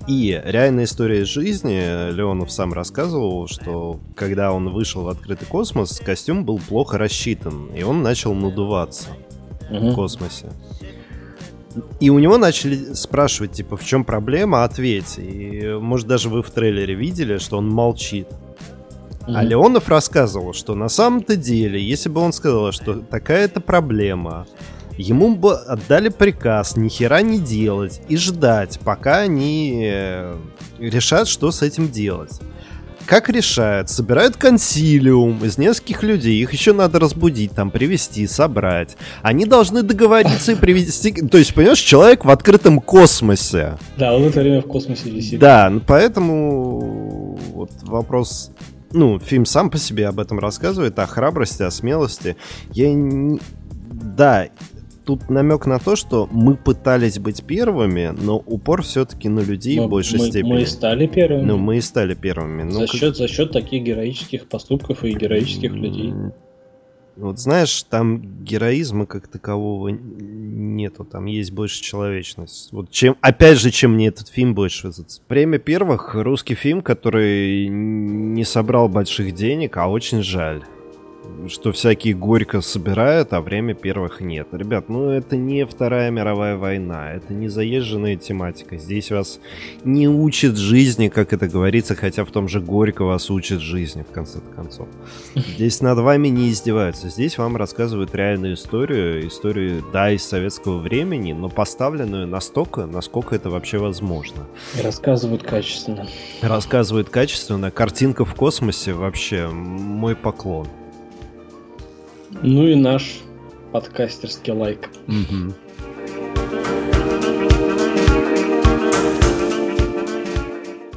И 0.06 0.40
реальная 0.42 0.84
история 0.84 1.26
жизни, 1.26 2.10
Леонов 2.12 2.50
сам 2.50 2.72
рассказывал, 2.72 3.46
что 3.46 4.00
когда 4.14 4.52
он 4.52 4.70
вышел 4.70 5.02
в 5.02 5.08
открытый 5.08 5.46
космос, 5.46 6.00
костюм 6.02 6.46
был 6.46 6.58
плохо 6.58 6.96
рассчитан, 6.96 7.66
и 7.74 7.82
он 7.82 8.02
начал 8.02 8.32
надуваться 8.32 9.10
угу. 9.70 9.90
в 9.90 9.94
космосе. 9.94 10.46
И 12.00 12.10
у 12.10 12.18
него 12.18 12.38
начали 12.38 12.94
спрашивать, 12.94 13.52
типа, 13.52 13.76
в 13.76 13.84
чем 13.84 14.04
проблема, 14.04 14.64
ответь. 14.64 15.18
И, 15.18 15.76
может, 15.80 16.06
даже 16.06 16.28
вы 16.28 16.42
в 16.42 16.50
трейлере 16.50 16.94
видели, 16.94 17.38
что 17.38 17.58
он 17.58 17.68
молчит. 17.68 18.28
Mm-hmm. 19.26 19.32
А 19.34 19.42
Леонов 19.42 19.88
рассказывал, 19.88 20.52
что 20.52 20.74
на 20.74 20.88
самом-то 20.88 21.36
деле, 21.36 21.82
если 21.82 22.08
бы 22.08 22.20
он 22.20 22.32
сказал, 22.32 22.70
что 22.72 22.94
такая-то 22.94 23.60
проблема, 23.60 24.46
ему 24.96 25.34
бы 25.34 25.54
отдали 25.54 26.08
приказ 26.08 26.76
ни 26.76 26.88
хера 26.88 27.22
не 27.22 27.38
делать 27.38 28.00
и 28.08 28.16
ждать, 28.16 28.78
пока 28.84 29.18
они 29.18 29.82
э, 29.84 30.36
решат, 30.78 31.28
что 31.28 31.50
с 31.50 31.62
этим 31.62 31.90
делать. 31.90 32.40
Как 33.06 33.28
решают? 33.28 33.88
Собирают 33.88 34.36
консилиум 34.36 35.44
из 35.44 35.58
нескольких 35.58 36.02
людей. 36.02 36.42
Их 36.42 36.52
еще 36.52 36.72
надо 36.72 36.98
разбудить, 36.98 37.52
там, 37.52 37.70
привести, 37.70 38.26
собрать. 38.26 38.96
Они 39.22 39.46
должны 39.46 39.82
договориться 39.82 40.52
и 40.52 40.54
привести... 40.56 41.12
То 41.12 41.38
есть, 41.38 41.54
понимаешь, 41.54 41.78
человек 41.78 42.24
в 42.24 42.30
открытом 42.30 42.80
космосе. 42.80 43.78
Да, 43.96 44.14
он 44.14 44.24
это 44.24 44.40
время 44.40 44.60
в 44.60 44.66
космосе 44.66 45.10
висит. 45.10 45.38
Да, 45.38 45.70
ну, 45.70 45.80
поэтому 45.86 47.38
вот 47.54 47.70
вопрос 47.82 48.50
ну, 48.92 49.18
фильм 49.18 49.46
сам 49.46 49.70
по 49.70 49.78
себе 49.78 50.08
об 50.08 50.18
этом 50.18 50.38
рассказывает, 50.38 50.98
о 50.98 51.06
храбрости, 51.06 51.62
о 51.62 51.70
смелости. 51.70 52.36
Я 52.72 52.92
не... 52.92 53.40
Да, 53.88 54.48
тут 55.06 55.30
намек 55.30 55.66
на 55.66 55.78
то, 55.78 55.96
что 55.96 56.28
мы 56.30 56.56
пытались 56.56 57.18
быть 57.18 57.44
первыми, 57.44 58.12
но 58.20 58.36
упор 58.44 58.82
все-таки 58.82 59.28
на 59.28 59.40
людей 59.40 59.78
мы, 59.78 59.86
в 59.86 59.90
большей 59.90 60.18
мы, 60.18 60.26
степени. 60.26 60.52
Мы 60.52 60.62
и 60.62 60.66
стали 60.66 61.06
первыми. 61.06 61.44
Ну, 61.44 61.56
мы 61.56 61.78
и 61.78 61.80
стали 61.80 62.14
первыми. 62.14 62.64
Ну, 62.64 62.72
за, 62.72 62.86
как... 62.86 62.90
счет, 62.90 63.16
за 63.16 63.28
счет 63.28 63.52
таких 63.52 63.84
героических 63.84 64.48
поступков 64.48 65.04
и 65.04 65.12
героических 65.12 65.72
людей. 65.72 66.12
Вот 67.14 67.38
знаешь, 67.38 67.82
там 67.84 68.44
героизма 68.44 69.06
как 69.06 69.28
такового 69.28 69.88
нету, 69.88 71.04
там 71.04 71.24
есть 71.24 71.50
больше 71.52 71.82
человечность. 71.82 72.70
Вот 72.72 72.90
чем, 72.90 73.16
опять 73.22 73.58
же, 73.58 73.70
чем 73.70 73.94
мне 73.94 74.08
этот 74.08 74.28
фильм 74.28 74.54
больше 74.54 74.90
Премия 75.26 75.58
первых 75.58 76.14
русский 76.14 76.54
фильм, 76.54 76.82
который 76.82 77.68
не 77.68 78.44
собрал 78.44 78.90
больших 78.90 79.32
денег, 79.32 79.78
а 79.78 79.88
очень 79.88 80.22
жаль 80.22 80.62
что 81.48 81.72
всякие 81.72 82.14
горько 82.14 82.60
собирают, 82.60 83.32
а 83.32 83.40
время 83.40 83.74
первых 83.74 84.20
нет. 84.20 84.48
Ребят, 84.52 84.88
ну 84.88 85.08
это 85.10 85.36
не 85.36 85.64
Вторая 85.66 86.10
мировая 86.10 86.56
война, 86.56 87.12
это 87.12 87.32
не 87.34 87.48
заезженная 87.48 88.16
тематика. 88.16 88.76
Здесь 88.76 89.10
вас 89.10 89.40
не 89.84 90.08
учат 90.08 90.56
жизни, 90.56 91.08
как 91.08 91.32
это 91.32 91.48
говорится, 91.48 91.94
хотя 91.94 92.24
в 92.24 92.30
том 92.30 92.48
же 92.48 92.60
Горько 92.60 93.04
вас 93.04 93.30
учат 93.30 93.60
жизни, 93.60 94.04
в 94.08 94.12
конце 94.12 94.40
концов. 94.54 94.88
Здесь 95.34 95.80
над 95.80 95.98
вами 95.98 96.28
не 96.28 96.50
издеваются. 96.50 97.08
Здесь 97.08 97.38
вам 97.38 97.56
рассказывают 97.56 98.14
реальную 98.14 98.54
историю, 98.54 99.26
историю, 99.26 99.84
да, 99.92 100.10
из 100.10 100.24
советского 100.24 100.78
времени, 100.78 101.32
но 101.32 101.48
поставленную 101.48 102.26
настолько, 102.26 102.86
насколько 102.86 103.34
это 103.34 103.50
вообще 103.50 103.78
возможно. 103.78 104.46
И 104.78 104.82
рассказывают 104.82 105.42
качественно. 105.42 106.06
Рассказывают 106.42 107.08
качественно. 107.08 107.70
Картинка 107.70 108.24
в 108.24 108.34
космосе 108.34 108.92
вообще 108.92 109.48
мой 109.48 110.16
поклон. 110.16 110.66
Ну 112.42 112.66
и 112.66 112.74
наш 112.74 113.20
подкастерский 113.72 114.52
лайк. 114.52 114.88
Угу. 115.08 115.54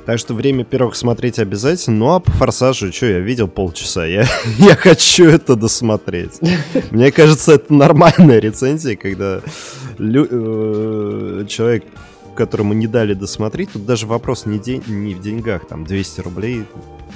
Так 0.05 0.17
что 0.17 0.33
время 0.33 0.63
первых 0.63 0.95
смотреть 0.95 1.37
обязательно. 1.37 1.97
Ну 1.97 2.13
а 2.15 2.19
по 2.19 2.31
форсажу, 2.31 2.91
что 2.91 3.05
я 3.05 3.19
видел 3.19 3.47
полчаса, 3.47 4.07
я, 4.07 4.25
я 4.57 4.75
хочу 4.75 5.25
это 5.25 5.55
досмотреть. 5.55 6.39
Мне 6.89 7.11
кажется, 7.11 7.53
это 7.53 7.71
нормальная 7.71 8.39
рецензия, 8.39 8.95
когда 8.95 9.41
лю- 9.99 10.27
э- 10.31 11.45
человек, 11.47 11.83
которому 12.39 12.73
не 12.73 12.87
дали 12.87 13.13
досмотреть, 13.13 13.73
тут 13.73 13.85
даже 13.85 14.07
вопрос 14.07 14.45
не, 14.45 14.59
день, 14.59 14.81
не 14.87 15.13
в 15.13 15.21
деньгах, 15.21 15.67
там 15.67 15.83
200 15.83 16.21
рублей 16.21 16.63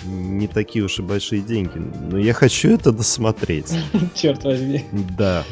не 0.05 0.47
такие 0.47 0.83
уж 0.83 0.99
и 0.99 1.01
большие 1.01 1.41
деньги. 1.41 1.81
Но 2.11 2.17
я 2.17 2.33
хочу 2.33 2.71
это 2.71 2.91
досмотреть. 2.91 3.73
Черт 4.15 4.43
возьми. 4.43 4.83
Да. 5.17 5.45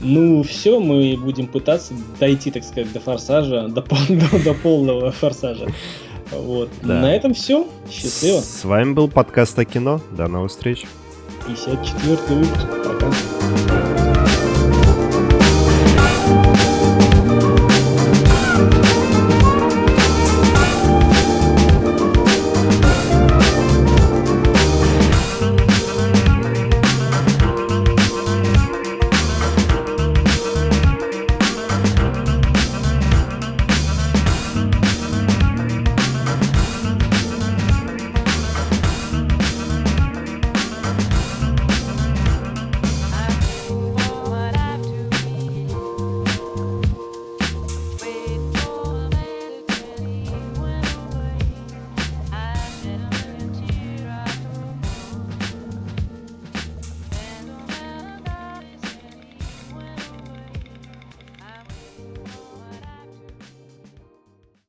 Ну, 0.00 0.42
все, 0.42 0.80
мы 0.80 1.16
будем 1.16 1.46
пытаться 1.46 1.94
дойти, 2.18 2.50
так 2.50 2.64
сказать, 2.64 2.92
до 2.92 2.98
форсажа, 2.98 3.68
до, 3.68 3.82
до, 4.08 4.44
до 4.44 4.54
полного 4.54 5.12
форсажа. 5.12 5.68
Вот. 6.32 6.68
Да. 6.82 7.00
На 7.00 7.14
этом 7.14 7.34
все. 7.34 7.68
Счастливо. 7.88 8.40
С 8.40 8.64
вами 8.64 8.94
был 8.94 9.06
подкаст 9.06 9.56
о 9.60 9.64
кино. 9.64 10.00
До 10.10 10.26
новых 10.26 10.50
встреч. 10.50 10.86
54 11.46 12.16
выпуск. 12.30 12.66
Пока. 12.84 13.87